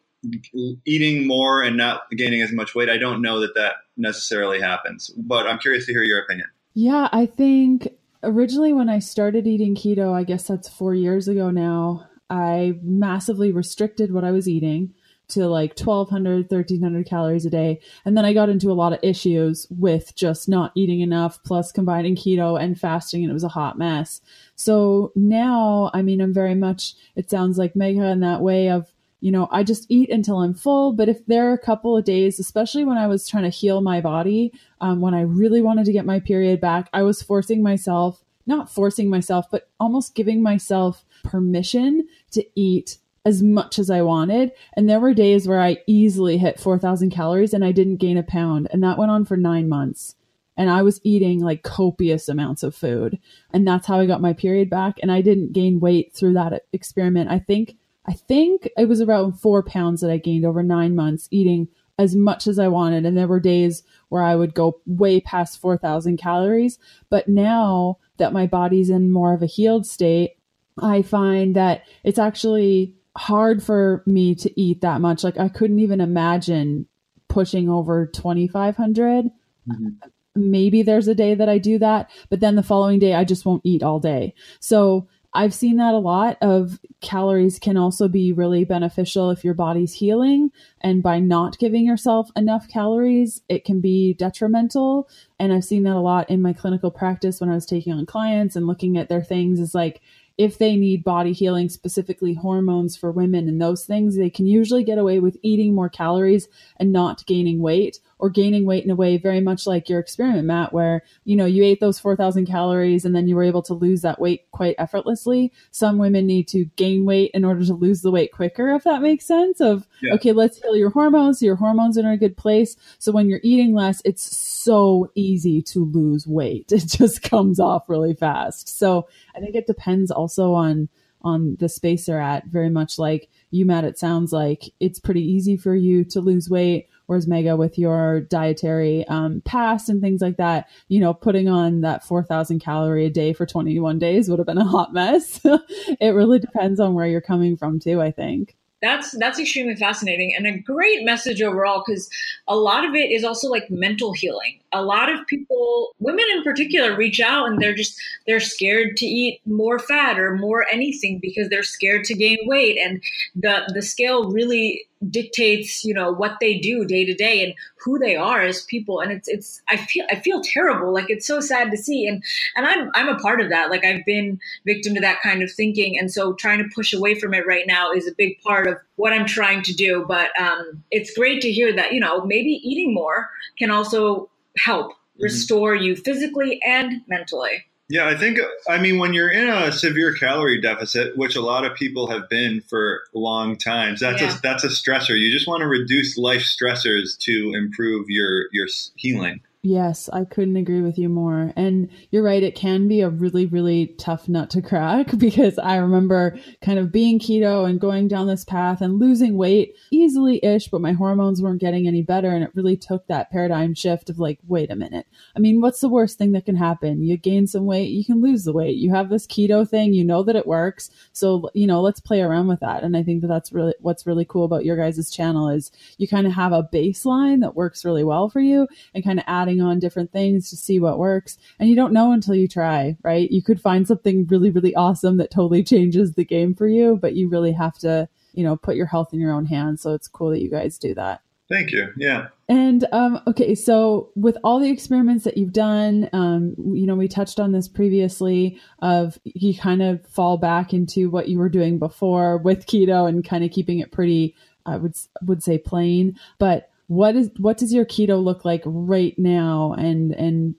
[0.84, 5.08] eating more and not gaining as much weight i don't know that that necessarily happens.
[5.16, 6.48] But i'm curious to hear your opinion.
[6.74, 7.88] Yeah i think
[8.22, 13.52] originally when i started eating keto i guess that's four years ago now I massively
[13.52, 14.94] restricted what I was eating
[15.28, 17.80] to like 1200 1300 calories a day.
[18.04, 21.72] And then i got into a lot of issues with just not eating enough plus
[21.72, 24.20] combining keto and fasting and it was a hot mess.
[24.56, 28.92] So now i mean i'm very much it sounds like Megha in that way of
[29.20, 30.92] you know i just eat until i'm full.
[30.92, 33.80] But if there are a couple of days especially when i was trying to heal
[33.80, 37.62] my body um, when i really wanted to get my period back i was forcing
[37.62, 44.02] myself not forcing myself but almost giving myself permission to eat as much as I
[44.02, 44.52] wanted.
[44.74, 48.22] And there were days where I easily hit 4,000 calories and I didn't gain a
[48.22, 48.68] pound.
[48.70, 50.14] And that went on for nine months.
[50.58, 53.18] and I was eating like copious amounts of food.
[53.52, 54.98] And that's how I got my period back.
[55.00, 57.30] And I didn't gain weight through that experiment.
[57.30, 61.28] I think, I think it was around four pounds that I gained over nine months
[61.30, 63.06] eating as much as I wanted.
[63.06, 66.78] And there were days where I would go way past 4,000 calories.
[67.08, 70.38] But now that my body's in more of a healed state,
[70.76, 75.24] I find that it's actually hard for me to eat that much.
[75.24, 76.86] Like I couldn't even imagine
[77.28, 79.26] pushing over 2,500.
[79.68, 79.88] Mm-hmm.
[80.36, 83.44] Maybe there's a day that I do that, but then the following day I just
[83.44, 84.34] won't eat all day.
[84.60, 89.52] So I've seen that a lot of calories can also be really beneficial if your
[89.52, 90.50] body's healing.
[90.80, 95.08] And by not giving yourself enough calories, it can be detrimental.
[95.38, 98.06] And I've seen that a lot in my clinical practice when I was taking on
[98.06, 100.00] clients and looking at their things is like,
[100.38, 104.84] if they need body healing, specifically hormones for women and those things, they can usually
[104.84, 108.94] get away with eating more calories and not gaining weight or gaining weight in a
[108.94, 113.04] way very much like your experiment, Matt, where, you know, you ate those 4,000 calories
[113.04, 115.52] and then you were able to lose that weight quite effortlessly.
[115.72, 119.02] Some women need to gain weight in order to lose the weight quicker, if that
[119.02, 119.60] makes sense.
[119.60, 120.14] Of, yeah.
[120.14, 121.40] okay, let's heal your hormones.
[121.40, 122.76] So your hormones are in a good place.
[122.98, 124.22] So when you're eating less, it's
[124.68, 126.72] so easy to lose weight.
[126.72, 128.68] It just comes off really fast.
[128.68, 130.88] So I think it depends also on,
[131.22, 135.22] on the space they're at, very much like you, Matt, it sounds like it's pretty
[135.22, 140.20] easy for you to lose weight Whereas Megha, with your dietary um, past and things
[140.20, 144.38] like that, you know, putting on that 4,000 calorie a day for 21 days would
[144.38, 145.40] have been a hot mess.
[145.44, 150.34] it really depends on where you're coming from, too, I think that's that's extremely fascinating
[150.36, 152.08] and a great message overall because
[152.46, 156.42] a lot of it is also like mental healing a lot of people women in
[156.42, 161.18] particular reach out and they're just they're scared to eat more fat or more anything
[161.18, 162.78] because they're scared to gain weight.
[162.78, 163.02] And
[163.34, 167.98] the the scale really dictates you know what they do day to day and who
[167.98, 169.00] they are as people.
[169.00, 170.92] And it's it's i feel i feel terrible.
[170.92, 172.06] Like it's so sad to see.
[172.06, 172.22] And
[172.56, 173.70] and i'm i'm a part of that.
[173.70, 175.98] Like i've been victim to that kind of thinking.
[175.98, 178.76] And so trying to push away from it right now is a big part of
[178.96, 180.04] what i'm trying to do.
[180.06, 184.92] But um it's great to hear that you know maybe eating more can also help
[184.92, 185.22] mm-hmm.
[185.22, 187.64] restore you physically and mentally.
[187.90, 188.38] Yeah, I think,
[188.68, 192.28] I mean, when you're in a severe calorie deficit, which a lot of people have
[192.28, 194.36] been for long times, that's, yeah.
[194.36, 195.18] a, that's a stressor.
[195.18, 199.40] You just want to reduce life stressors to improve your, your healing.
[199.62, 201.52] Yes, I couldn't agree with you more.
[201.56, 205.76] And you're right, it can be a really, really tough nut to crack because I
[205.76, 210.68] remember kind of being keto and going down this path and losing weight easily ish,
[210.68, 212.30] but my hormones weren't getting any better.
[212.30, 215.08] And it really took that paradigm shift of like, wait a minute.
[215.34, 217.02] I mean, what's the worst thing that can happen?
[217.02, 218.76] You gain some weight, you can lose the weight.
[218.76, 220.88] You have this keto thing, you know that it works.
[221.12, 222.84] So, you know, let's play around with that.
[222.84, 226.06] And I think that that's really what's really cool about your guys' channel is you
[226.06, 229.47] kind of have a baseline that works really well for you and kind of add
[229.48, 231.38] adding on different things to see what works.
[231.58, 233.30] And you don't know until you try, right?
[233.30, 237.14] You could find something really, really awesome that totally changes the game for you, but
[237.14, 239.82] you really have to, you know, put your health in your own hands.
[239.82, 241.22] So it's cool that you guys do that.
[241.48, 241.88] Thank you.
[241.96, 242.28] Yeah.
[242.50, 247.08] And um, okay, so with all the experiments that you've done, um, you know, we
[247.08, 248.60] touched on this previously.
[248.80, 253.24] Of you kind of fall back into what you were doing before with keto and
[253.24, 254.36] kind of keeping it pretty,
[254.66, 256.18] I would would say plain.
[256.38, 259.74] But what is what does your keto look like right now?
[259.78, 260.54] And and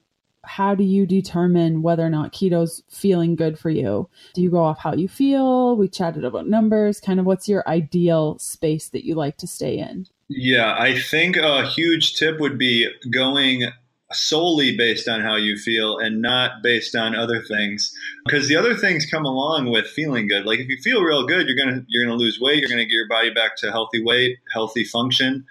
[0.46, 4.10] how do you determine whether or not keto's feeling good for you?
[4.34, 5.76] Do you go off how you feel?
[5.76, 7.00] We chatted about numbers.
[7.02, 10.08] Kind of what's your ideal space that you like to stay in?
[10.32, 13.64] Yeah i think a huge tip would be going
[14.12, 17.94] solely based on how you feel and not based on other things.
[18.26, 20.46] Because the other things come along with feeling good.
[20.46, 22.94] Like if you feel real good you're gonna you're gonna lose weight you're gonna get
[22.94, 25.46] your body back to healthy weight healthy function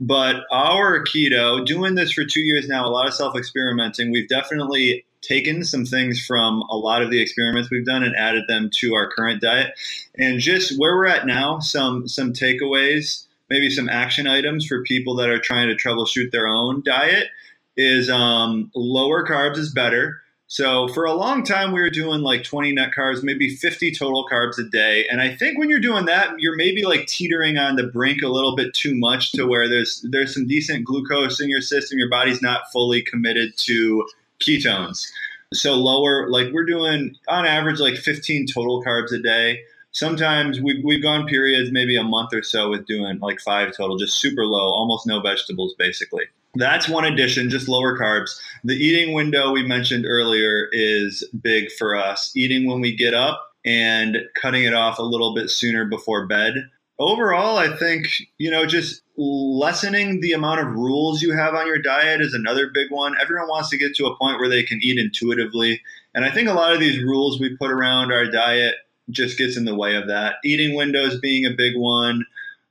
[0.00, 4.28] but our keto, doing this for two years now, a lot of self experimenting, we've
[4.28, 8.70] definitely taken some things from a lot of the experiments we've done and added them
[8.74, 9.72] to our current diet.
[10.18, 15.14] And just where we're at now, some some takeaways, maybe some action items for people
[15.16, 17.28] that are trying to troubleshoot their own diet
[17.76, 20.21] is um, lower carbs is better.
[20.52, 24.28] So for a long time, we were doing like 20 net carbs, maybe 50 total
[24.30, 25.06] carbs a day.
[25.10, 28.28] And I think when you're doing that, you're maybe like teetering on the brink a
[28.28, 31.98] little bit too much to where there's there's some decent glucose in your system.
[31.98, 34.06] Your body's not fully committed to
[34.40, 35.10] ketones.
[35.54, 39.60] So lower, like we're doing on average like 15 total carbs a day.
[39.92, 43.96] Sometimes we've, we've gone periods, maybe a month or so, with doing like five total,
[43.96, 46.24] just super low, almost no vegetables, basically.
[46.54, 48.38] That's one addition, just lower carbs.
[48.64, 52.32] The eating window we mentioned earlier is big for us.
[52.36, 56.68] Eating when we get up and cutting it off a little bit sooner before bed.
[56.98, 58.06] Overall, I think,
[58.38, 62.70] you know, just lessening the amount of rules you have on your diet is another
[62.72, 63.16] big one.
[63.20, 65.80] Everyone wants to get to a point where they can eat intuitively.
[66.14, 68.74] And I think a lot of these rules we put around our diet
[69.10, 70.36] just gets in the way of that.
[70.44, 72.24] Eating windows being a big one,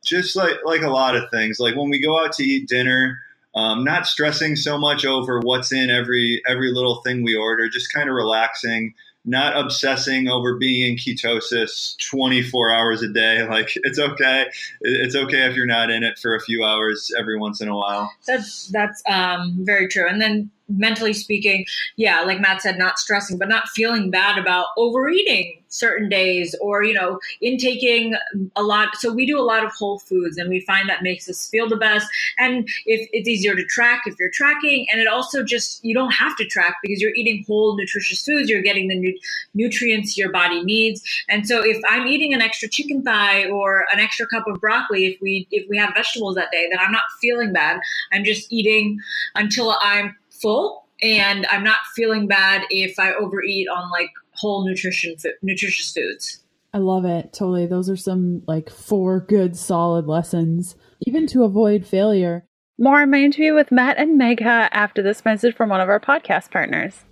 [0.05, 1.59] just like like a lot of things.
[1.59, 3.19] Like when we go out to eat dinner,
[3.56, 7.93] um, not stressing so much over what's in every every little thing we order, just
[7.93, 8.93] kind of relaxing
[9.26, 13.41] not obsessing over being in ketosis 24 hours a day.
[13.52, 14.45] Like it's okay.
[14.80, 17.76] It's okay if you're not in it for a few hours every once in a
[17.76, 18.10] while.
[18.26, 20.08] That's that's um, very true.
[20.08, 21.66] And then mentally speaking,
[21.97, 26.84] yeah, like Matt said, not stressing, but not feeling bad about overeating certain days or,
[26.84, 28.15] you know, intaking
[28.55, 28.95] a lot.
[28.95, 31.67] So we do a lot of whole foods and we find that makes us feel
[31.67, 32.07] the best.
[32.38, 36.11] And if it's easier to track if you're tracking, and it also just, you don't
[36.11, 39.17] have to track because you're eating whole nutritious foods, you're getting the nu-
[39.53, 41.01] nutrients your body needs.
[41.30, 45.05] And so if I'm eating an extra chicken thigh or an extra cup of broccoli,
[45.05, 47.80] if we, if we have vegetables that day, then I'm not feeling bad.
[48.11, 48.99] I'm just eating
[49.36, 54.11] until I'm full and I'm not feeling bad if I overeat on like
[54.42, 56.44] whole nutrition nutritious foods.
[56.74, 57.34] I love it.
[57.34, 57.68] Totally.
[57.68, 60.76] Those are some like four good solid lessons
[61.06, 62.46] even to avoid failure.
[62.80, 66.00] More on my interview with Matt and Megha after this message from one of our
[66.00, 67.06] podcast partners.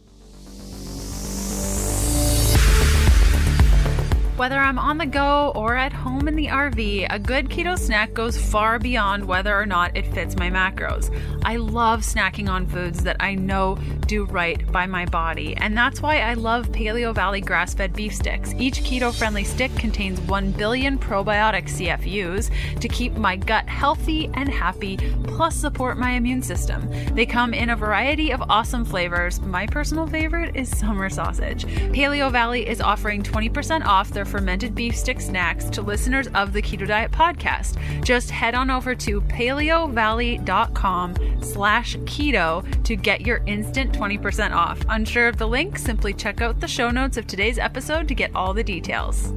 [4.40, 8.14] Whether I'm on the go or at home in the RV, a good keto snack
[8.14, 11.14] goes far beyond whether or not it fits my macros.
[11.44, 13.78] I love snacking on foods that I know
[14.08, 18.16] do right by my body, and that's why I love Paleo Valley grass fed beef
[18.16, 18.54] sticks.
[18.54, 24.48] Each keto friendly stick contains 1 billion probiotic CFUs to keep my gut healthy and
[24.48, 26.90] happy, plus support my immune system.
[27.14, 29.42] They come in a variety of awesome flavors.
[29.42, 31.66] My personal favorite is summer sausage.
[31.92, 36.62] Paleo Valley is offering 20% off their fermented beef stick snacks to listeners of the
[36.62, 37.78] Keto Diet podcast.
[38.04, 44.80] Just head on over to paleovalley.com slash keto to get your instant 20% off.
[44.90, 45.78] Unsure of the link?
[45.78, 49.34] Simply check out the show notes of today's episode to get all the details.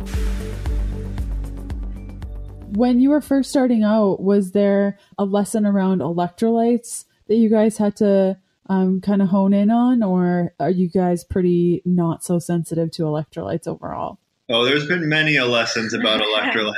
[2.75, 7.77] When you were first starting out, was there a lesson around electrolytes that you guys
[7.77, 8.39] had to
[8.69, 13.03] um, kind of hone in on, or are you guys pretty not so sensitive to
[13.03, 14.19] electrolytes overall?
[14.53, 16.75] Oh, there's been many a lessons about electrolytes.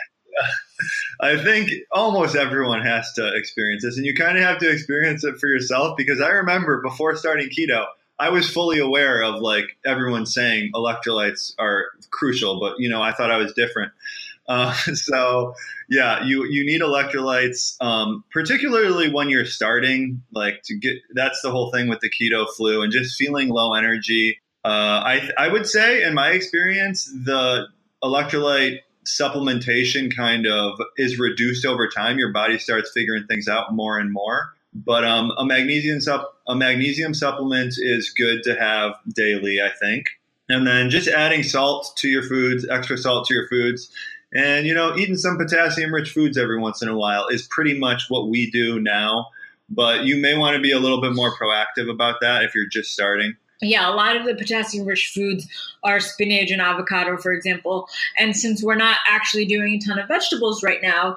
[1.20, 5.24] I think almost everyone has to experience this, and you kind of have to experience
[5.24, 7.86] it for yourself because I remember before starting keto,
[8.18, 13.12] I was fully aware of like everyone saying electrolytes are crucial, but you know, I
[13.12, 13.92] thought I was different.
[14.46, 15.54] Uh, so
[15.88, 20.22] yeah, you you need electrolytes, um, particularly when you're starting.
[20.32, 23.72] Like to get that's the whole thing with the keto flu and just feeling low
[23.72, 24.42] energy.
[24.64, 27.66] Uh, I I would say, in my experience, the
[28.02, 32.18] electrolyte supplementation kind of is reduced over time.
[32.18, 34.54] Your body starts figuring things out more and more.
[34.74, 40.06] But um, a magnesium sup- a magnesium supplement is good to have daily, I think.
[40.48, 43.90] And then just adding salt to your foods, extra salt to your foods,
[44.34, 48.06] and you know, eating some potassium-rich foods every once in a while is pretty much
[48.08, 49.28] what we do now.
[49.70, 52.68] But you may want to be a little bit more proactive about that if you're
[52.68, 53.36] just starting
[53.66, 55.46] yeah, a lot of the potassium rich foods
[55.82, 57.88] are spinach and avocado, for example.
[58.18, 61.16] And since we're not actually doing a ton of vegetables right now,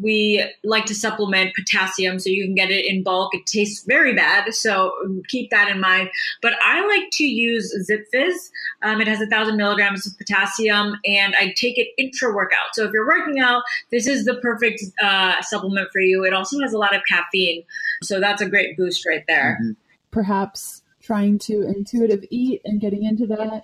[0.00, 3.34] we like to supplement potassium so you can get it in bulk.
[3.34, 4.92] It tastes very bad, so
[5.28, 6.08] keep that in mind.
[6.40, 8.50] But I like to use ZipFizz.
[8.82, 12.74] Um, it has a thousand milligrams of potassium, and I take it intra workout.
[12.74, 16.24] So if you're working out, this is the perfect uh, supplement for you.
[16.24, 17.64] It also has a lot of caffeine,
[18.02, 19.58] so that's a great boost right there.
[19.60, 19.72] Mm-hmm.
[20.10, 23.62] Perhaps trying to intuitive eat and getting into that.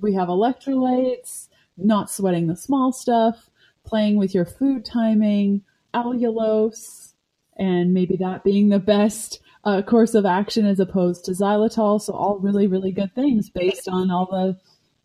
[0.00, 3.50] We have electrolytes, not sweating the small stuff,
[3.84, 5.62] playing with your food timing,
[5.94, 7.14] allulose,
[7.56, 12.00] and maybe that being the best uh, course of action as opposed to xylitol.
[12.00, 14.58] So, all really, really good things based on all the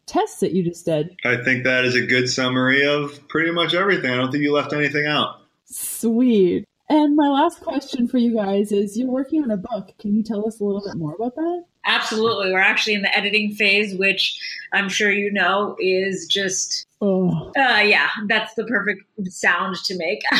[0.05, 1.15] tests that you just did.
[1.25, 4.11] I think that is a good summary of pretty much everything.
[4.11, 5.41] I don't think you left anything out.
[5.65, 6.65] Sweet.
[6.89, 9.93] And my last question for you guys is you're working on a book.
[9.99, 11.65] Can you tell us a little bit more about that?
[11.85, 12.51] Absolutely.
[12.51, 14.39] We're actually in the editing phase, which
[14.71, 17.51] I'm sure you know is just Oh.
[17.57, 20.21] Uh, yeah, that's the perfect sound to make.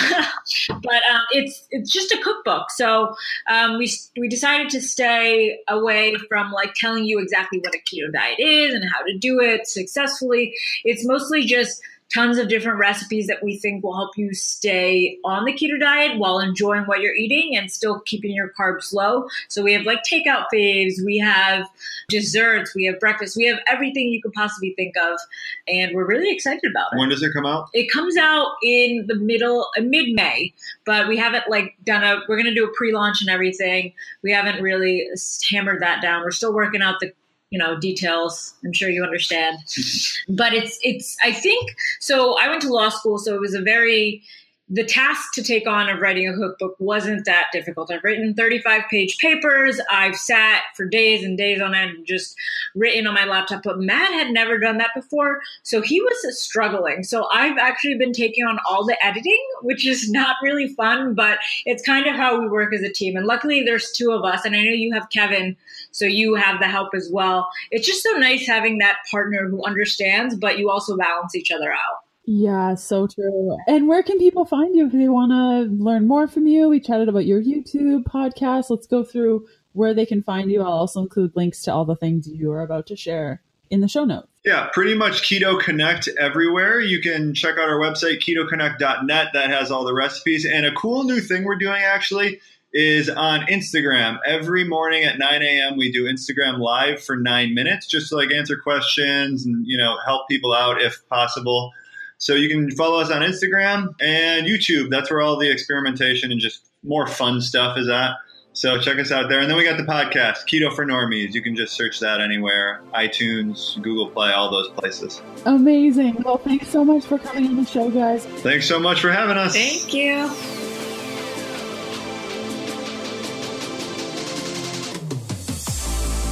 [0.70, 2.72] but um, it's it's just a cookbook.
[2.72, 3.18] So
[3.50, 8.14] um, we we decided to stay away from like telling you exactly what a keto
[8.14, 10.56] diet is and how to do it successfully.
[10.86, 11.82] It's mostly just
[12.14, 16.18] tons of different recipes that we think will help you stay on the keto diet
[16.18, 19.28] while enjoying what you're eating and still keeping your carbs low.
[19.48, 21.68] So we have like takeout faves, we have
[22.10, 25.20] desserts, we have breakfast, we have everything you could possibly think of.
[25.68, 27.00] And we're really excited about it.
[27.00, 27.70] When does it come out?
[27.74, 30.54] It comes out in the middle, uh, mid May,
[30.86, 33.94] but we haven't like done a, we're going to do a pre launch and everything.
[34.22, 35.08] We haven't really
[35.50, 36.24] hammered that down.
[36.24, 37.12] We're still working out the
[37.54, 40.36] you know details i'm sure you understand mm-hmm.
[40.36, 43.62] but it's it's i think so i went to law school so it was a
[43.62, 44.24] very
[44.70, 47.92] the task to take on of writing a cookbook wasn't that difficult.
[47.92, 49.80] I've written 35 page papers.
[49.92, 52.36] I've sat for days and days on end, just
[52.74, 53.62] written on my laptop.
[53.64, 55.42] But Matt had never done that before.
[55.62, 57.04] So he was struggling.
[57.04, 61.40] So I've actually been taking on all the editing, which is not really fun, but
[61.66, 63.18] it's kind of how we work as a team.
[63.18, 64.46] And luckily, there's two of us.
[64.46, 65.58] And I know you have Kevin,
[65.94, 67.48] so you have the help as well.
[67.72, 71.72] It's just so nice having that partner who understands, but you also balance each other
[71.72, 72.00] out.
[72.26, 73.58] Yeah, so true.
[73.68, 76.68] And where can people find you if they want to learn more from you?
[76.68, 78.70] We chatted about your YouTube podcast.
[78.70, 80.62] Let's go through where they can find you.
[80.62, 83.88] I'll also include links to all the things you are about to share in the
[83.88, 84.28] show notes.
[84.46, 86.80] Yeah, pretty much Keto Connect everywhere.
[86.80, 89.28] You can check out our website, ketoconnect.net.
[89.34, 90.46] That has all the recipes.
[90.46, 92.40] And a cool new thing we're doing actually
[92.74, 94.18] is on Instagram.
[94.26, 98.32] Every morning at 9 a.m., we do Instagram live for nine minutes just to like
[98.32, 101.72] answer questions and, you know, help people out if possible.
[102.18, 104.90] So you can follow us on Instagram and YouTube.
[104.90, 108.12] That's where all the experimentation and just more fun stuff is at.
[108.54, 109.40] So check us out there.
[109.40, 111.34] And then we got the podcast, Keto for Normies.
[111.34, 115.22] You can just search that anywhere iTunes, Google Play, all those places.
[115.46, 116.22] Amazing.
[116.24, 118.26] Well, thanks so much for coming on the show, guys.
[118.26, 119.54] Thanks so much for having us.
[119.54, 120.73] Thank you.